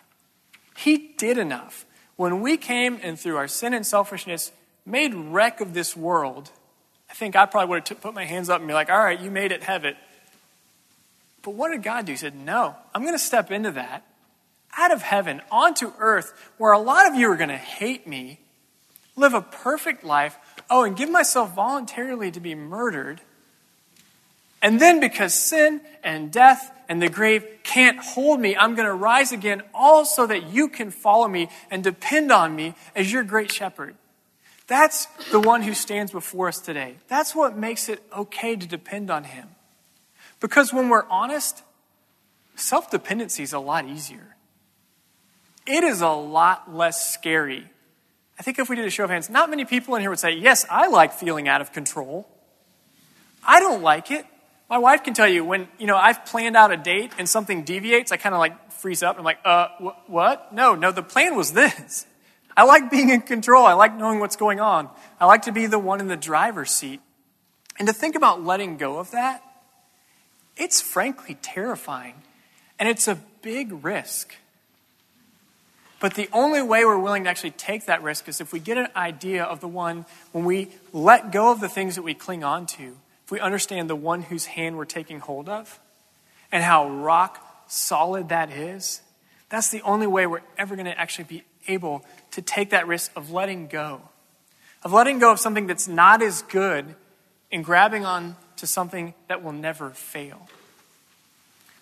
He 0.77 1.15
did 1.17 1.39
enough. 1.39 1.87
When 2.17 2.41
we 2.41 2.55
came 2.55 2.99
and 3.01 3.19
through 3.19 3.37
our 3.37 3.47
sin 3.47 3.73
and 3.73 3.83
selfishness 3.83 4.51
made 4.85 5.15
wreck 5.15 5.59
of 5.59 5.73
this 5.73 5.97
world, 5.97 6.51
I 7.09 7.15
think 7.15 7.35
I 7.35 7.47
probably 7.47 7.69
would 7.69 7.87
have 7.87 7.99
put 7.99 8.13
my 8.13 8.25
hands 8.25 8.51
up 8.51 8.59
and 8.59 8.67
be 8.67 8.75
like, 8.75 8.91
all 8.91 9.03
right, 9.03 9.19
you 9.19 9.31
made 9.31 9.51
it, 9.51 9.63
have 9.63 9.85
it. 9.85 9.97
But 11.41 11.55
what 11.55 11.71
did 11.71 11.81
God 11.81 12.05
do? 12.05 12.11
He 12.11 12.17
said, 12.19 12.35
no, 12.35 12.75
I'm 12.93 13.01
going 13.01 13.15
to 13.15 13.17
step 13.17 13.49
into 13.49 13.71
that 13.71 14.05
out 14.79 14.91
of 14.93 15.01
heaven 15.01 15.41
onto 15.51 15.91
earth 15.99 16.33
where 16.57 16.71
a 16.71 16.79
lot 16.79 17.07
of 17.07 17.15
you 17.15 17.29
are 17.29 17.35
going 17.35 17.49
to 17.49 17.57
hate 17.57 18.07
me, 18.07 18.39
live 19.17 19.33
a 19.33 19.41
perfect 19.41 20.05
life, 20.05 20.37
oh, 20.69 20.83
and 20.83 20.95
give 20.95 21.09
myself 21.09 21.53
voluntarily 21.53 22.31
to 22.31 22.39
be 22.39 22.55
murdered. 22.55 23.19
And 24.61 24.79
then 24.79 25.01
because 25.01 25.33
sin 25.33 25.81
and 26.01 26.31
death 26.31 26.71
and 26.87 27.01
the 27.01 27.09
grave 27.09 27.45
can't 27.63 27.99
hold 27.99 28.39
me, 28.39 28.55
I'm 28.55 28.75
going 28.75 28.87
to 28.87 28.93
rise 28.93 29.33
again 29.33 29.63
all 29.73 30.05
so 30.05 30.25
that 30.27 30.51
you 30.51 30.69
can 30.69 30.91
follow 30.91 31.27
me 31.27 31.49
and 31.69 31.83
depend 31.83 32.31
on 32.31 32.55
me 32.55 32.73
as 32.95 33.11
your 33.11 33.23
great 33.23 33.51
shepherd. 33.51 33.95
That's 34.67 35.07
the 35.31 35.39
one 35.39 35.61
who 35.63 35.73
stands 35.73 36.11
before 36.11 36.47
us 36.47 36.59
today. 36.59 36.95
That's 37.09 37.35
what 37.35 37.57
makes 37.57 37.89
it 37.89 38.01
okay 38.15 38.55
to 38.55 38.67
depend 38.67 39.11
on 39.11 39.25
him. 39.25 39.49
Because 40.39 40.71
when 40.71 40.87
we're 40.87 41.07
honest, 41.09 41.63
self 42.55 42.89
dependency 42.91 43.43
is 43.43 43.51
a 43.51 43.59
lot 43.59 43.85
easier 43.85 44.35
it 45.69 45.83
is 45.83 46.01
a 46.01 46.09
lot 46.09 46.73
less 46.75 47.13
scary. 47.13 47.69
I 48.39 48.43
think 48.43 48.57
if 48.57 48.69
we 48.69 48.75
did 48.75 48.85
a 48.85 48.89
show 48.89 49.03
of 49.03 49.09
hands, 49.09 49.29
not 49.29 49.49
many 49.49 49.65
people 49.65 49.95
in 49.95 50.01
here 50.01 50.09
would 50.09 50.19
say, 50.19 50.31
Yes, 50.31 50.65
I 50.69 50.87
like 50.87 51.13
feeling 51.13 51.47
out 51.47 51.61
of 51.61 51.71
control. 51.71 52.27
I 53.45 53.59
don't 53.59 53.81
like 53.81 54.11
it. 54.11 54.25
My 54.69 54.77
wife 54.77 55.03
can 55.03 55.13
tell 55.13 55.27
you 55.27 55.45
when, 55.45 55.67
you 55.77 55.87
know, 55.87 55.95
I've 55.95 56.25
planned 56.25 56.55
out 56.55 56.71
a 56.71 56.77
date 56.77 57.11
and 57.17 57.27
something 57.27 57.63
deviates, 57.63 58.11
I 58.11 58.17
kind 58.17 58.35
of 58.35 58.39
like 58.39 58.71
freeze 58.71 59.03
up. 59.03 59.17
I'm 59.17 59.23
like, 59.23 59.39
uh, 59.45 59.69
wh- 59.79 60.09
what? 60.09 60.53
No, 60.53 60.75
no, 60.75 60.91
the 60.91 61.03
plan 61.03 61.35
was 61.35 61.53
this. 61.53 62.05
I 62.57 62.63
like 62.63 62.91
being 62.91 63.09
in 63.09 63.21
control. 63.21 63.65
I 63.65 63.73
like 63.73 63.95
knowing 63.95 64.19
what's 64.19 64.35
going 64.35 64.59
on. 64.59 64.89
I 65.19 65.25
like 65.25 65.43
to 65.43 65.51
be 65.51 65.65
the 65.65 65.79
one 65.79 66.01
in 66.01 66.07
the 66.07 66.17
driver's 66.17 66.71
seat. 66.71 67.01
And 67.77 67.87
to 67.87 67.93
think 67.93 68.15
about 68.15 68.43
letting 68.43 68.77
go 68.77 68.99
of 68.99 69.11
that, 69.11 69.43
it's 70.57 70.81
frankly 70.81 71.37
terrifying. 71.41 72.15
And 72.77 72.89
it's 72.89 73.07
a 73.07 73.15
big 73.41 73.83
risk. 73.83 74.35
But 75.99 76.13
the 76.13 76.29
only 76.31 76.61
way 76.61 76.85
we're 76.85 76.97
willing 76.97 77.25
to 77.25 77.29
actually 77.29 77.51
take 77.51 77.85
that 77.87 78.01
risk 78.01 78.29
is 78.29 78.39
if 78.39 78.53
we 78.53 78.59
get 78.59 78.77
an 78.77 78.87
idea 78.95 79.43
of 79.43 79.59
the 79.59 79.67
one, 79.67 80.05
when 80.31 80.45
we 80.45 80.69
let 80.93 81.31
go 81.31 81.51
of 81.51 81.59
the 81.59 81.69
things 81.69 81.95
that 81.95 82.03
we 82.03 82.13
cling 82.13 82.43
on 82.43 82.65
to, 82.67 82.95
if 83.25 83.31
we 83.31 83.39
understand 83.39 83.89
the 83.89 83.95
one 83.95 84.21
whose 84.21 84.45
hand 84.45 84.77
we're 84.77 84.85
taking 84.85 85.19
hold 85.19 85.49
of, 85.49 85.79
and 86.51 86.63
how 86.63 86.89
rock 86.89 87.45
solid 87.67 88.29
that 88.29 88.49
is, 88.49 89.01
that's 89.49 89.69
the 89.69 89.81
only 89.81 90.07
way 90.07 90.25
we're 90.25 90.41
ever 90.57 90.75
going 90.75 90.85
to 90.85 90.97
actually 90.97 91.25
be 91.25 91.43
able 91.67 92.05
to 92.31 92.41
take 92.41 92.69
that 92.69 92.87
risk 92.87 93.11
of 93.15 93.31
letting 93.31 93.67
go. 93.67 94.01
Of 94.83 94.93
letting 94.93 95.19
go 95.19 95.31
of 95.31 95.39
something 95.39 95.67
that's 95.67 95.87
not 95.87 96.21
as 96.21 96.41
good 96.43 96.95
and 97.51 97.65
grabbing 97.65 98.05
on 98.05 98.37
to 98.57 98.67
something 98.67 99.13
that 99.27 99.43
will 99.43 99.51
never 99.51 99.89
fail. 99.89 100.47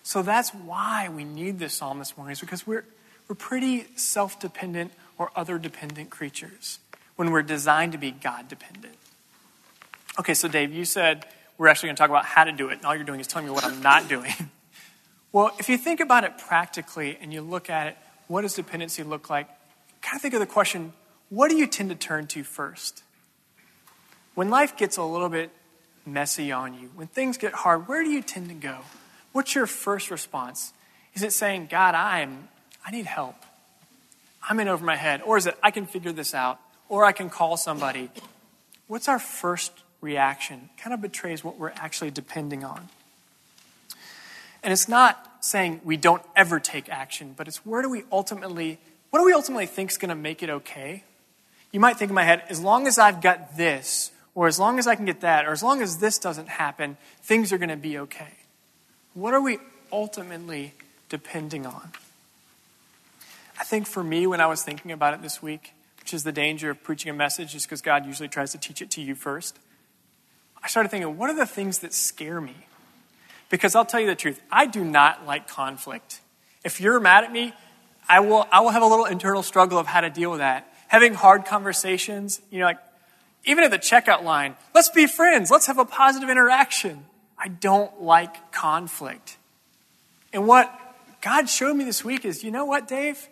So 0.02 0.22
that's 0.22 0.50
why 0.50 1.08
we 1.08 1.24
need 1.24 1.58
this 1.58 1.74
psalm 1.74 1.98
this 1.98 2.16
morning, 2.16 2.32
is 2.32 2.40
because 2.40 2.66
we're, 2.66 2.84
we're 3.28 3.36
pretty 3.36 3.86
self 3.96 4.40
dependent 4.40 4.92
or 5.18 5.30
other 5.36 5.58
dependent 5.58 6.10
creatures 6.10 6.78
when 7.16 7.30
we're 7.30 7.42
designed 7.42 7.92
to 7.92 7.98
be 7.98 8.10
God 8.10 8.48
dependent. 8.48 8.94
Okay, 10.18 10.34
so 10.34 10.48
Dave, 10.48 10.72
you 10.72 10.84
said 10.84 11.26
we're 11.58 11.68
actually 11.68 11.88
going 11.88 11.96
to 11.96 12.00
talk 12.00 12.10
about 12.10 12.24
how 12.24 12.44
to 12.44 12.52
do 12.52 12.68
it, 12.68 12.78
and 12.78 12.84
all 12.84 12.94
you're 12.94 13.04
doing 13.04 13.20
is 13.20 13.26
telling 13.26 13.46
me 13.46 13.52
what 13.52 13.64
I'm 13.64 13.82
not 13.82 14.08
doing. 14.08 14.32
well, 15.32 15.50
if 15.58 15.68
you 15.68 15.76
think 15.76 16.00
about 16.00 16.24
it 16.24 16.38
practically 16.38 17.18
and 17.20 17.32
you 17.32 17.42
look 17.42 17.68
at 17.68 17.88
it, 17.88 17.96
what 18.28 18.42
does 18.42 18.54
dependency 18.54 19.02
look 19.02 19.28
like? 19.28 19.48
Kind 20.00 20.16
of 20.16 20.22
think 20.22 20.34
of 20.34 20.40
the 20.40 20.46
question 20.46 20.92
what 21.30 21.50
do 21.50 21.56
you 21.56 21.66
tend 21.66 21.90
to 21.90 21.94
turn 21.94 22.26
to 22.28 22.42
first? 22.42 23.02
When 24.34 24.48
life 24.48 24.76
gets 24.76 24.96
a 24.96 25.02
little 25.02 25.28
bit 25.28 25.50
messy 26.06 26.52
on 26.52 26.72
you, 26.74 26.90
when 26.94 27.08
things 27.08 27.36
get 27.36 27.52
hard, 27.52 27.88
where 27.88 28.02
do 28.02 28.08
you 28.08 28.22
tend 28.22 28.48
to 28.48 28.54
go? 28.54 28.78
What's 29.32 29.54
your 29.54 29.66
first 29.66 30.10
response? 30.10 30.72
Is 31.14 31.22
it 31.22 31.32
saying, 31.32 31.68
God, 31.70 31.94
I'm, 31.94 32.48
I 32.88 32.90
need 32.90 33.04
help? 33.04 33.36
I'm 34.48 34.58
in 34.60 34.66
over 34.66 34.82
my 34.82 34.96
head. 34.96 35.20
Or 35.20 35.36
is 35.36 35.46
it, 35.46 35.58
I 35.62 35.70
can 35.70 35.84
figure 35.84 36.10
this 36.10 36.32
out? 36.32 36.58
Or 36.88 37.04
I 37.04 37.12
can 37.12 37.28
call 37.28 37.58
somebody? 37.58 38.08
What's 38.86 39.08
our 39.08 39.18
first 39.18 39.72
reaction? 40.00 40.70
Kind 40.78 40.94
of 40.94 41.02
betrays 41.02 41.44
what 41.44 41.58
we're 41.58 41.72
actually 41.76 42.10
depending 42.10 42.64
on. 42.64 42.88
And 44.62 44.72
it's 44.72 44.88
not 44.88 45.22
saying 45.40 45.82
we 45.84 45.98
don't 45.98 46.22
ever 46.34 46.58
take 46.58 46.88
action, 46.88 47.34
but 47.36 47.46
it's 47.46 47.58
where 47.66 47.82
do 47.82 47.90
we 47.90 48.04
ultimately, 48.10 48.78
what 49.10 49.18
do 49.18 49.26
we 49.26 49.34
ultimately 49.34 49.66
think 49.66 49.90
is 49.90 49.98
going 49.98 50.08
to 50.08 50.14
make 50.14 50.42
it 50.42 50.48
okay? 50.48 51.04
You 51.72 51.80
might 51.80 51.98
think 51.98 52.08
in 52.08 52.14
my 52.14 52.24
head, 52.24 52.42
as 52.48 52.58
long 52.58 52.86
as 52.86 52.98
I've 52.98 53.20
got 53.20 53.54
this, 53.54 54.12
or 54.34 54.46
as 54.46 54.58
long 54.58 54.78
as 54.78 54.86
I 54.86 54.94
can 54.94 55.04
get 55.04 55.20
that, 55.20 55.44
or 55.44 55.52
as 55.52 55.62
long 55.62 55.82
as 55.82 55.98
this 55.98 56.18
doesn't 56.18 56.48
happen, 56.48 56.96
things 57.20 57.52
are 57.52 57.58
going 57.58 57.68
to 57.68 57.76
be 57.76 57.98
okay. 57.98 58.32
What 59.12 59.34
are 59.34 59.42
we 59.42 59.58
ultimately 59.92 60.72
depending 61.10 61.66
on? 61.66 61.92
I 63.58 63.64
think 63.64 63.86
for 63.86 64.04
me, 64.04 64.26
when 64.26 64.40
I 64.40 64.46
was 64.46 64.62
thinking 64.62 64.92
about 64.92 65.14
it 65.14 65.22
this 65.22 65.42
week, 65.42 65.74
which 65.98 66.14
is 66.14 66.22
the 66.22 66.32
danger 66.32 66.70
of 66.70 66.82
preaching 66.82 67.10
a 67.10 67.14
message 67.14 67.52
just 67.52 67.66
because 67.66 67.82
God 67.82 68.06
usually 68.06 68.28
tries 68.28 68.52
to 68.52 68.58
teach 68.58 68.80
it 68.80 68.90
to 68.92 69.02
you 69.02 69.14
first, 69.14 69.58
I 70.62 70.68
started 70.68 70.90
thinking, 70.90 71.16
what 71.18 71.28
are 71.28 71.36
the 71.36 71.46
things 71.46 71.80
that 71.80 71.92
scare 71.92 72.40
me? 72.40 72.54
Because 73.50 73.74
I'll 73.74 73.84
tell 73.84 74.00
you 74.00 74.06
the 74.06 74.14
truth, 74.14 74.40
I 74.50 74.66
do 74.66 74.84
not 74.84 75.26
like 75.26 75.48
conflict. 75.48 76.20
If 76.64 76.80
you're 76.80 77.00
mad 77.00 77.24
at 77.24 77.32
me, 77.32 77.52
I 78.08 78.20
will, 78.20 78.46
I 78.50 78.60
will 78.60 78.70
have 78.70 78.82
a 78.82 78.86
little 78.86 79.04
internal 79.04 79.42
struggle 79.42 79.78
of 79.78 79.86
how 79.86 80.00
to 80.00 80.10
deal 80.10 80.30
with 80.30 80.40
that. 80.40 80.72
Having 80.88 81.14
hard 81.14 81.44
conversations, 81.44 82.40
you 82.50 82.60
know, 82.60 82.66
like 82.66 82.78
even 83.44 83.64
at 83.64 83.70
the 83.70 83.78
checkout 83.78 84.22
line, 84.22 84.56
let's 84.74 84.88
be 84.88 85.06
friends, 85.06 85.50
let's 85.50 85.66
have 85.66 85.78
a 85.78 85.84
positive 85.84 86.30
interaction. 86.30 87.04
I 87.38 87.48
don't 87.48 88.02
like 88.02 88.52
conflict. 88.52 89.36
And 90.32 90.46
what 90.46 90.72
God 91.20 91.48
showed 91.48 91.74
me 91.74 91.84
this 91.84 92.04
week 92.04 92.24
is 92.24 92.44
you 92.44 92.50
know 92.50 92.64
what, 92.64 92.88
Dave? 92.88 93.28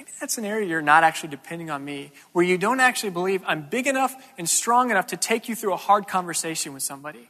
Maybe 0.00 0.12
that's 0.18 0.38
an 0.38 0.46
area 0.46 0.66
you're 0.66 0.80
not 0.80 1.04
actually 1.04 1.28
depending 1.28 1.68
on 1.68 1.84
me, 1.84 2.10
where 2.32 2.42
you 2.42 2.56
don't 2.56 2.80
actually 2.80 3.10
believe 3.10 3.42
I'm 3.46 3.68
big 3.68 3.86
enough 3.86 4.14
and 4.38 4.48
strong 4.48 4.90
enough 4.90 5.08
to 5.08 5.18
take 5.18 5.46
you 5.46 5.54
through 5.54 5.74
a 5.74 5.76
hard 5.76 6.08
conversation 6.08 6.72
with 6.72 6.82
somebody. 6.82 7.28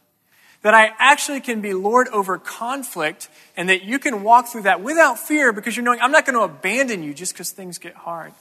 That 0.61 0.73
I 0.73 0.93
actually 0.97 1.41
can 1.41 1.59
be 1.59 1.73
Lord 1.73 2.07
over 2.07 2.37
conflict 2.37 3.27
and 3.57 3.67
that 3.67 3.83
you 3.83 3.99
can 3.99 4.23
walk 4.23 4.47
through 4.47 4.61
that 4.61 4.81
without 4.81 5.19
fear 5.19 5.51
because 5.51 5.75
you're 5.75 5.83
knowing 5.83 5.99
I'm 5.99 6.13
not 6.13 6.25
going 6.25 6.37
to 6.37 6.43
abandon 6.43 7.03
you 7.03 7.13
just 7.13 7.33
because 7.33 7.51
things 7.51 7.77
get 7.77 7.93
hard. 7.93 8.31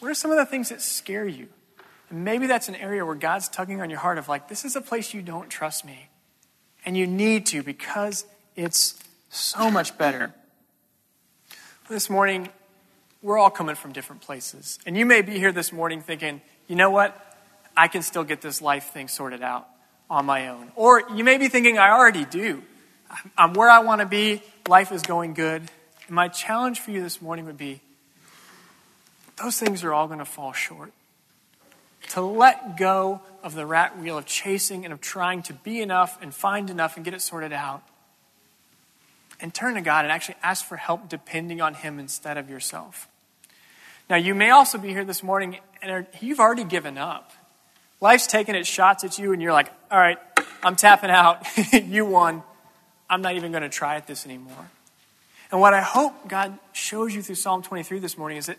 What 0.00 0.10
are 0.10 0.14
some 0.14 0.32
of 0.32 0.36
the 0.36 0.44
things 0.44 0.70
that 0.70 0.82
scare 0.82 1.28
you? 1.28 1.46
And 2.08 2.24
maybe 2.24 2.48
that's 2.48 2.68
an 2.68 2.74
area 2.74 3.06
where 3.06 3.14
God's 3.14 3.48
tugging 3.48 3.80
on 3.80 3.90
your 3.90 4.00
heart 4.00 4.18
of 4.18 4.28
like, 4.28 4.48
this 4.48 4.64
is 4.64 4.74
a 4.74 4.80
place 4.80 5.14
you 5.14 5.22
don't 5.22 5.48
trust 5.48 5.84
me. 5.84 6.08
And 6.84 6.96
you 6.96 7.06
need 7.06 7.46
to 7.46 7.62
because 7.62 8.24
it's 8.56 9.00
so 9.28 9.70
much 9.70 9.96
better. 9.96 10.34
This 11.88 12.10
morning, 12.10 12.48
we're 13.22 13.38
all 13.38 13.50
coming 13.50 13.74
from 13.74 13.92
different 13.92 14.22
places. 14.22 14.78
And 14.86 14.96
you 14.96 15.04
may 15.04 15.22
be 15.22 15.38
here 15.38 15.52
this 15.52 15.72
morning 15.72 16.00
thinking, 16.00 16.40
you 16.66 16.76
know 16.76 16.90
what? 16.90 17.16
I 17.76 17.88
can 17.88 18.02
still 18.02 18.24
get 18.24 18.40
this 18.40 18.62
life 18.62 18.92
thing 18.92 19.08
sorted 19.08 19.42
out 19.42 19.68
on 20.08 20.26
my 20.26 20.48
own. 20.48 20.72
Or 20.74 21.02
you 21.14 21.24
may 21.24 21.38
be 21.38 21.48
thinking, 21.48 21.78
I 21.78 21.90
already 21.90 22.24
do. 22.24 22.62
I'm 23.36 23.54
where 23.54 23.68
I 23.68 23.80
want 23.80 24.00
to 24.00 24.06
be. 24.06 24.42
Life 24.68 24.92
is 24.92 25.02
going 25.02 25.34
good. 25.34 25.62
And 26.06 26.14
my 26.16 26.28
challenge 26.28 26.80
for 26.80 26.90
you 26.90 27.02
this 27.02 27.20
morning 27.20 27.46
would 27.46 27.58
be 27.58 27.80
those 29.36 29.58
things 29.58 29.84
are 29.84 29.92
all 29.92 30.06
going 30.06 30.18
to 30.18 30.24
fall 30.24 30.52
short 30.52 30.92
to 32.10 32.20
let 32.20 32.76
go 32.76 33.20
of 33.42 33.54
the 33.54 33.64
rat 33.64 33.98
wheel 33.98 34.18
of 34.18 34.26
chasing 34.26 34.84
and 34.84 34.92
of 34.92 35.00
trying 35.00 35.42
to 35.42 35.54
be 35.54 35.80
enough 35.80 36.18
and 36.20 36.34
find 36.34 36.68
enough 36.70 36.96
and 36.96 37.04
get 37.04 37.14
it 37.14 37.22
sorted 37.22 37.52
out. 37.52 37.82
And 39.42 39.54
turn 39.54 39.74
to 39.74 39.80
God 39.80 40.04
and 40.04 40.12
actually 40.12 40.36
ask 40.42 40.64
for 40.64 40.76
help 40.76 41.08
depending 41.08 41.62
on 41.62 41.72
Him 41.72 41.98
instead 41.98 42.36
of 42.36 42.50
yourself. 42.50 43.08
Now, 44.10 44.16
you 44.16 44.34
may 44.34 44.50
also 44.50 44.76
be 44.76 44.88
here 44.88 45.04
this 45.04 45.22
morning 45.22 45.58
and 45.80 46.04
you've 46.20 46.40
already 46.40 46.64
given 46.64 46.98
up. 46.98 47.30
Life's 48.00 48.26
taking 48.26 48.56
its 48.56 48.68
shots 48.68 49.04
at 49.04 49.18
you, 49.18 49.32
and 49.32 49.40
you're 49.40 49.52
like, 49.52 49.70
all 49.90 49.98
right, 49.98 50.18
I'm 50.62 50.74
tapping 50.74 51.10
out. 51.10 51.46
you 51.72 52.04
won. 52.04 52.42
I'm 53.08 53.22
not 53.22 53.36
even 53.36 53.52
going 53.52 53.62
to 53.62 53.68
try 53.68 53.96
at 53.96 54.06
this 54.06 54.24
anymore. 54.24 54.70
And 55.52 55.60
what 55.60 55.74
I 55.74 55.80
hope 55.80 56.28
God 56.28 56.58
shows 56.72 57.14
you 57.14 57.22
through 57.22 57.36
Psalm 57.36 57.62
23 57.62 57.98
this 57.98 58.18
morning 58.18 58.38
is 58.38 58.46
that 58.46 58.58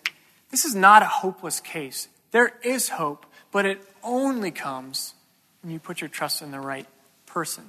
this 0.51 0.63
is 0.63 0.75
not 0.75 1.01
a 1.01 1.05
hopeless 1.05 1.59
case. 1.59 2.07
There 2.31 2.53
is 2.63 2.89
hope. 2.89 3.25
But 3.51 3.65
it 3.65 3.81
only 4.03 4.51
comes 4.51 5.13
when 5.61 5.73
you 5.73 5.79
put 5.79 5.99
your 5.99 6.07
trust 6.07 6.41
in 6.41 6.51
the 6.51 6.59
right 6.59 6.87
person, 7.25 7.65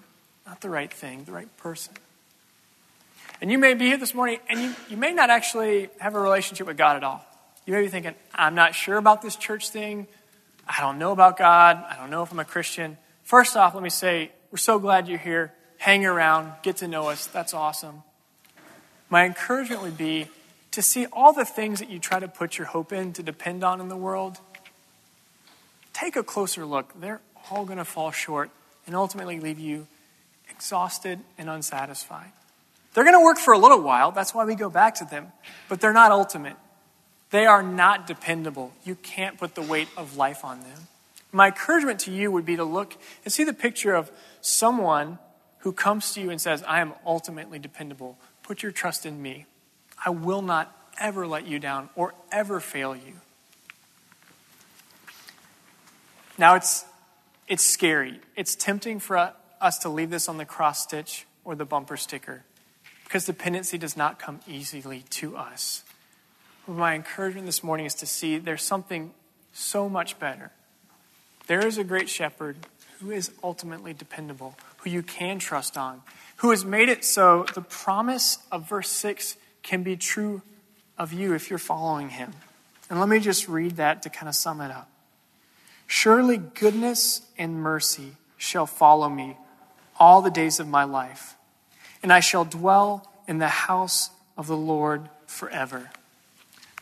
not 0.46 0.60
the 0.60 0.70
right 0.70 0.92
thing, 0.92 1.24
the 1.24 1.32
right 1.32 1.56
person. 1.56 1.94
And 3.40 3.50
you 3.50 3.58
may 3.58 3.74
be 3.74 3.86
here 3.86 3.96
this 3.96 4.14
morning 4.14 4.38
and 4.48 4.60
you, 4.60 4.74
you 4.88 4.96
may 4.96 5.12
not 5.12 5.30
actually 5.30 5.90
have 5.98 6.14
a 6.14 6.20
relationship 6.20 6.68
with 6.68 6.76
God 6.76 6.96
at 6.96 7.02
all. 7.02 7.26
You 7.66 7.74
may 7.74 7.82
be 7.82 7.88
thinking, 7.88 8.14
I'm 8.34 8.54
not 8.54 8.74
sure 8.74 8.96
about 8.96 9.22
this 9.22 9.36
church 9.36 9.70
thing. 9.70 10.06
I 10.66 10.80
don't 10.80 10.98
know 10.98 11.12
about 11.12 11.36
God. 11.36 11.82
I 11.88 11.96
don't 11.96 12.10
know 12.10 12.22
if 12.22 12.32
I'm 12.32 12.40
a 12.40 12.44
Christian. 12.44 12.96
First 13.24 13.56
off, 13.56 13.74
let 13.74 13.82
me 13.82 13.90
say, 13.90 14.30
we're 14.50 14.58
so 14.58 14.78
glad 14.78 15.08
you're 15.08 15.18
here. 15.18 15.52
Hang 15.78 16.04
around, 16.04 16.52
get 16.62 16.78
to 16.78 16.88
know 16.88 17.08
us. 17.08 17.26
That's 17.26 17.54
awesome. 17.54 18.02
My 19.10 19.24
encouragement 19.24 19.82
would 19.82 19.98
be 19.98 20.28
to 20.72 20.82
see 20.82 21.06
all 21.12 21.32
the 21.32 21.44
things 21.44 21.80
that 21.80 21.90
you 21.90 21.98
try 21.98 22.18
to 22.18 22.28
put 22.28 22.56
your 22.58 22.66
hope 22.68 22.92
in 22.92 23.12
to 23.14 23.22
depend 23.22 23.62
on 23.62 23.80
in 23.80 23.88
the 23.88 23.96
world 23.96 24.38
take 25.92 26.16
a 26.16 26.22
closer 26.22 26.64
look. 26.64 26.92
They're 27.00 27.20
all 27.50 27.64
going 27.64 27.78
to 27.78 27.84
fall 27.84 28.10
short 28.10 28.50
and 28.86 28.96
ultimately 28.96 29.40
leave 29.40 29.58
you 29.58 29.86
exhausted 30.50 31.20
and 31.38 31.48
unsatisfied. 31.48 32.32
They're 32.94 33.04
going 33.04 33.18
to 33.18 33.24
work 33.24 33.38
for 33.38 33.54
a 33.54 33.58
little 33.58 33.80
while. 33.80 34.12
That's 34.12 34.34
why 34.34 34.44
we 34.44 34.54
go 34.54 34.68
back 34.68 34.96
to 34.96 35.04
them. 35.04 35.32
But 35.68 35.80
they're 35.80 35.92
not 35.92 36.12
ultimate. 36.12 36.56
They 37.32 37.46
are 37.46 37.62
not 37.62 38.06
dependable. 38.06 38.72
You 38.84 38.94
can't 38.94 39.38
put 39.38 39.54
the 39.54 39.62
weight 39.62 39.88
of 39.96 40.16
life 40.18 40.44
on 40.44 40.60
them. 40.60 40.86
My 41.32 41.46
encouragement 41.46 41.98
to 42.00 42.12
you 42.12 42.30
would 42.30 42.44
be 42.44 42.56
to 42.56 42.64
look 42.64 42.94
and 43.24 43.32
see 43.32 43.42
the 43.42 43.54
picture 43.54 43.94
of 43.94 44.12
someone 44.42 45.18
who 45.60 45.72
comes 45.72 46.12
to 46.12 46.20
you 46.20 46.28
and 46.28 46.38
says, 46.38 46.62
I 46.68 46.80
am 46.80 46.92
ultimately 47.06 47.58
dependable. 47.58 48.18
Put 48.42 48.62
your 48.62 48.70
trust 48.70 49.06
in 49.06 49.22
me. 49.22 49.46
I 50.04 50.10
will 50.10 50.42
not 50.42 50.76
ever 51.00 51.26
let 51.26 51.46
you 51.46 51.58
down 51.58 51.88
or 51.96 52.12
ever 52.30 52.60
fail 52.60 52.94
you. 52.94 53.14
Now, 56.36 56.54
it's, 56.54 56.84
it's 57.48 57.64
scary. 57.64 58.20
It's 58.36 58.54
tempting 58.54 59.00
for 59.00 59.32
us 59.58 59.78
to 59.78 59.88
leave 59.88 60.10
this 60.10 60.28
on 60.28 60.36
the 60.36 60.44
cross 60.44 60.82
stitch 60.82 61.26
or 61.44 61.54
the 61.54 61.64
bumper 61.64 61.96
sticker 61.96 62.44
because 63.04 63.24
dependency 63.24 63.78
does 63.78 63.96
not 63.96 64.18
come 64.18 64.40
easily 64.46 65.04
to 65.10 65.34
us. 65.34 65.82
My 66.66 66.94
encouragement 66.94 67.46
this 67.46 67.64
morning 67.64 67.86
is 67.86 67.94
to 67.96 68.06
see 68.06 68.38
there's 68.38 68.62
something 68.62 69.12
so 69.52 69.88
much 69.88 70.18
better. 70.20 70.52
There 71.48 71.66
is 71.66 71.76
a 71.76 71.84
great 71.84 72.08
shepherd 72.08 72.56
who 73.00 73.10
is 73.10 73.32
ultimately 73.42 73.92
dependable, 73.92 74.54
who 74.78 74.90
you 74.90 75.02
can 75.02 75.40
trust 75.40 75.76
on, 75.76 76.02
who 76.36 76.50
has 76.50 76.64
made 76.64 76.88
it 76.88 77.04
so 77.04 77.44
the 77.54 77.62
promise 77.62 78.38
of 78.52 78.68
verse 78.68 78.88
6 78.90 79.36
can 79.64 79.82
be 79.82 79.96
true 79.96 80.42
of 80.96 81.12
you 81.12 81.34
if 81.34 81.50
you're 81.50 81.58
following 81.58 82.10
him. 82.10 82.32
And 82.88 83.00
let 83.00 83.08
me 83.08 83.18
just 83.18 83.48
read 83.48 83.76
that 83.76 84.02
to 84.02 84.10
kind 84.10 84.28
of 84.28 84.36
sum 84.36 84.60
it 84.60 84.70
up. 84.70 84.88
Surely 85.88 86.36
goodness 86.36 87.22
and 87.36 87.56
mercy 87.56 88.12
shall 88.36 88.66
follow 88.66 89.08
me 89.08 89.36
all 89.98 90.22
the 90.22 90.30
days 90.30 90.60
of 90.60 90.68
my 90.68 90.84
life, 90.84 91.34
and 92.04 92.12
I 92.12 92.20
shall 92.20 92.44
dwell 92.44 93.10
in 93.26 93.38
the 93.38 93.48
house 93.48 94.10
of 94.36 94.46
the 94.46 94.56
Lord 94.56 95.08
forever. 95.26 95.90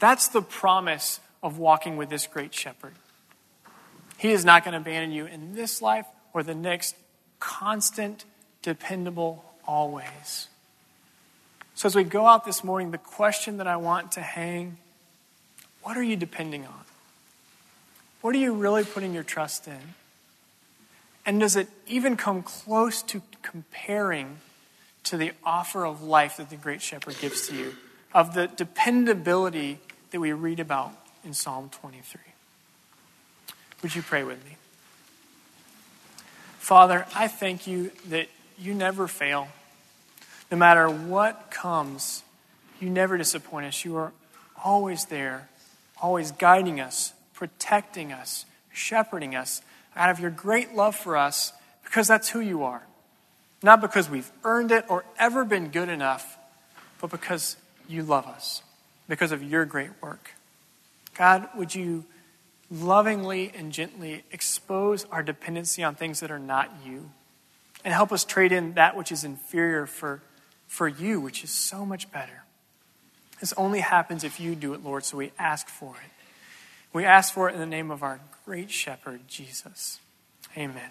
That's 0.01 0.29
the 0.29 0.43
promise 0.43 1.21
of 1.43 1.59
walking 1.59 1.97
with 1.97 2.09
this 2.09 2.27
great 2.27 2.53
shepherd. 2.53 2.95
He 4.17 4.33
is 4.33 4.45
not 4.45 4.65
going 4.65 4.73
to 4.73 4.79
abandon 4.79 5.13
you 5.13 5.27
in 5.27 5.55
this 5.55 5.81
life 5.81 6.07
or 6.35 6.43
the 6.43 6.55
next, 6.55 6.97
constant, 7.39 8.25
dependable, 8.63 9.45
always. 9.67 10.49
So, 11.75 11.87
as 11.87 11.95
we 11.95 12.05
go 12.05 12.27
out 12.27 12.45
this 12.45 12.65
morning, 12.65 12.91
the 12.91 12.99
question 12.99 13.59
that 13.59 13.67
I 13.67 13.77
want 13.77 14.13
to 14.13 14.21
hang 14.21 14.77
what 15.83 15.97
are 15.97 16.03
you 16.03 16.17
depending 16.17 16.67
on? 16.67 16.85
What 18.21 18.35
are 18.35 18.39
you 18.39 18.53
really 18.53 18.85
putting 18.85 19.15
your 19.15 19.23
trust 19.23 19.67
in? 19.67 19.95
And 21.25 21.41
does 21.41 21.57
it 21.57 21.69
even 21.87 22.17
come 22.17 22.43
close 22.43 23.03
to 23.05 23.23
comparing 23.43 24.39
to 25.05 25.17
the 25.17 25.33
offer 25.43 25.87
of 25.87 26.03
life 26.03 26.37
that 26.37 26.51
the 26.51 26.57
great 26.57 26.83
shepherd 26.83 27.17
gives 27.19 27.49
to 27.49 27.57
you, 27.57 27.77
of 28.13 28.35
the 28.35 28.47
dependability 28.49 29.79
that 30.11 30.21
we 30.21 30.33
read 30.33 30.61
about 30.61 30.93
in 31.25 31.35
Psalm 31.35 31.71
23? 31.71 32.21
Would 33.83 33.95
you 33.95 34.03
pray 34.03 34.25
with 34.25 34.45
me? 34.45 34.57
Father, 36.59 37.07
I 37.15 37.29
thank 37.29 37.67
you 37.67 37.91
that 38.09 38.29
you 38.59 38.75
never 38.75 39.09
fail. 39.09 39.49
No 40.51 40.57
matter 40.59 40.89
what 40.89 41.51
comes, 41.51 42.23
you 42.81 42.91
never 42.91 43.17
disappoint 43.17 43.67
us. 43.67 43.85
You 43.85 43.97
are 43.97 44.13
always 44.63 45.07
there, 45.07 45.49
always 46.01 46.33
guiding 46.33 46.81
us, 46.81 47.13
protecting 47.35 48.13
us, 48.13 48.45
shepherding 48.73 49.35
us 49.35 49.63
out 49.97 50.11
of 50.11 50.21
your 50.21 50.31
great 50.31 50.75
love 50.75 50.95
for 50.95 51.17
us 51.17 51.53
because 51.83 52.07
that's 52.07 52.29
who 52.29 52.41
you 52.41 52.63
are. 52.63 52.83
Not 53.63 53.81
because 53.81 54.09
we've 54.09 54.31
earned 54.45 54.73
it 54.73 54.85
or 54.89 55.05
ever 55.19 55.45
been 55.45 55.69
good 55.69 55.89
enough, 55.89 56.39
but 57.01 57.11
because 57.11 57.57
you 57.89 58.03
love 58.03 58.27
us, 58.27 58.63
because 59.11 59.33
of 59.33 59.43
your 59.43 59.65
great 59.65 59.91
work. 60.01 60.31
God, 61.15 61.49
would 61.57 61.75
you 61.75 62.05
lovingly 62.71 63.51
and 63.57 63.73
gently 63.73 64.23
expose 64.31 65.05
our 65.11 65.21
dependency 65.23 65.83
on 65.83 65.97
things 65.97 66.21
that 66.21 66.31
are 66.31 66.39
not 66.39 66.71
you 66.87 67.11
and 67.85 67.93
help 67.93 68.13
us 68.13 68.25
trade 68.25 68.53
in 68.53 68.75
that 68.75 68.97
which 68.97 69.11
is 69.11 69.25
inferior 69.25 69.85
for, 69.87 70.23
for 70.69 70.87
you, 70.87 71.21
which 71.21 71.43
is 71.43 71.51
so 71.51 71.85
much 71.85 72.13
better. 72.13 72.45
This 73.41 73.53
only 73.57 73.81
happens 73.81 74.23
if 74.23 74.39
you 74.39 74.55
do 74.55 74.75
it, 74.75 74.85
Lord, 74.85 75.05
so 75.05 75.17
we 75.17 75.33
ask 75.39 75.69
for 75.69 75.97
it. 75.97 76.13
We 76.93 77.05
ask 77.05 77.35
for 77.35 77.49
it 77.49 77.55
in 77.55 77.59
the 77.59 77.67
name 77.67 77.91
of 77.91 78.05
our 78.05 78.21
great 78.45 78.71
shepherd, 78.71 79.23
Jesus. 79.27 79.99
Amen. 80.57 80.91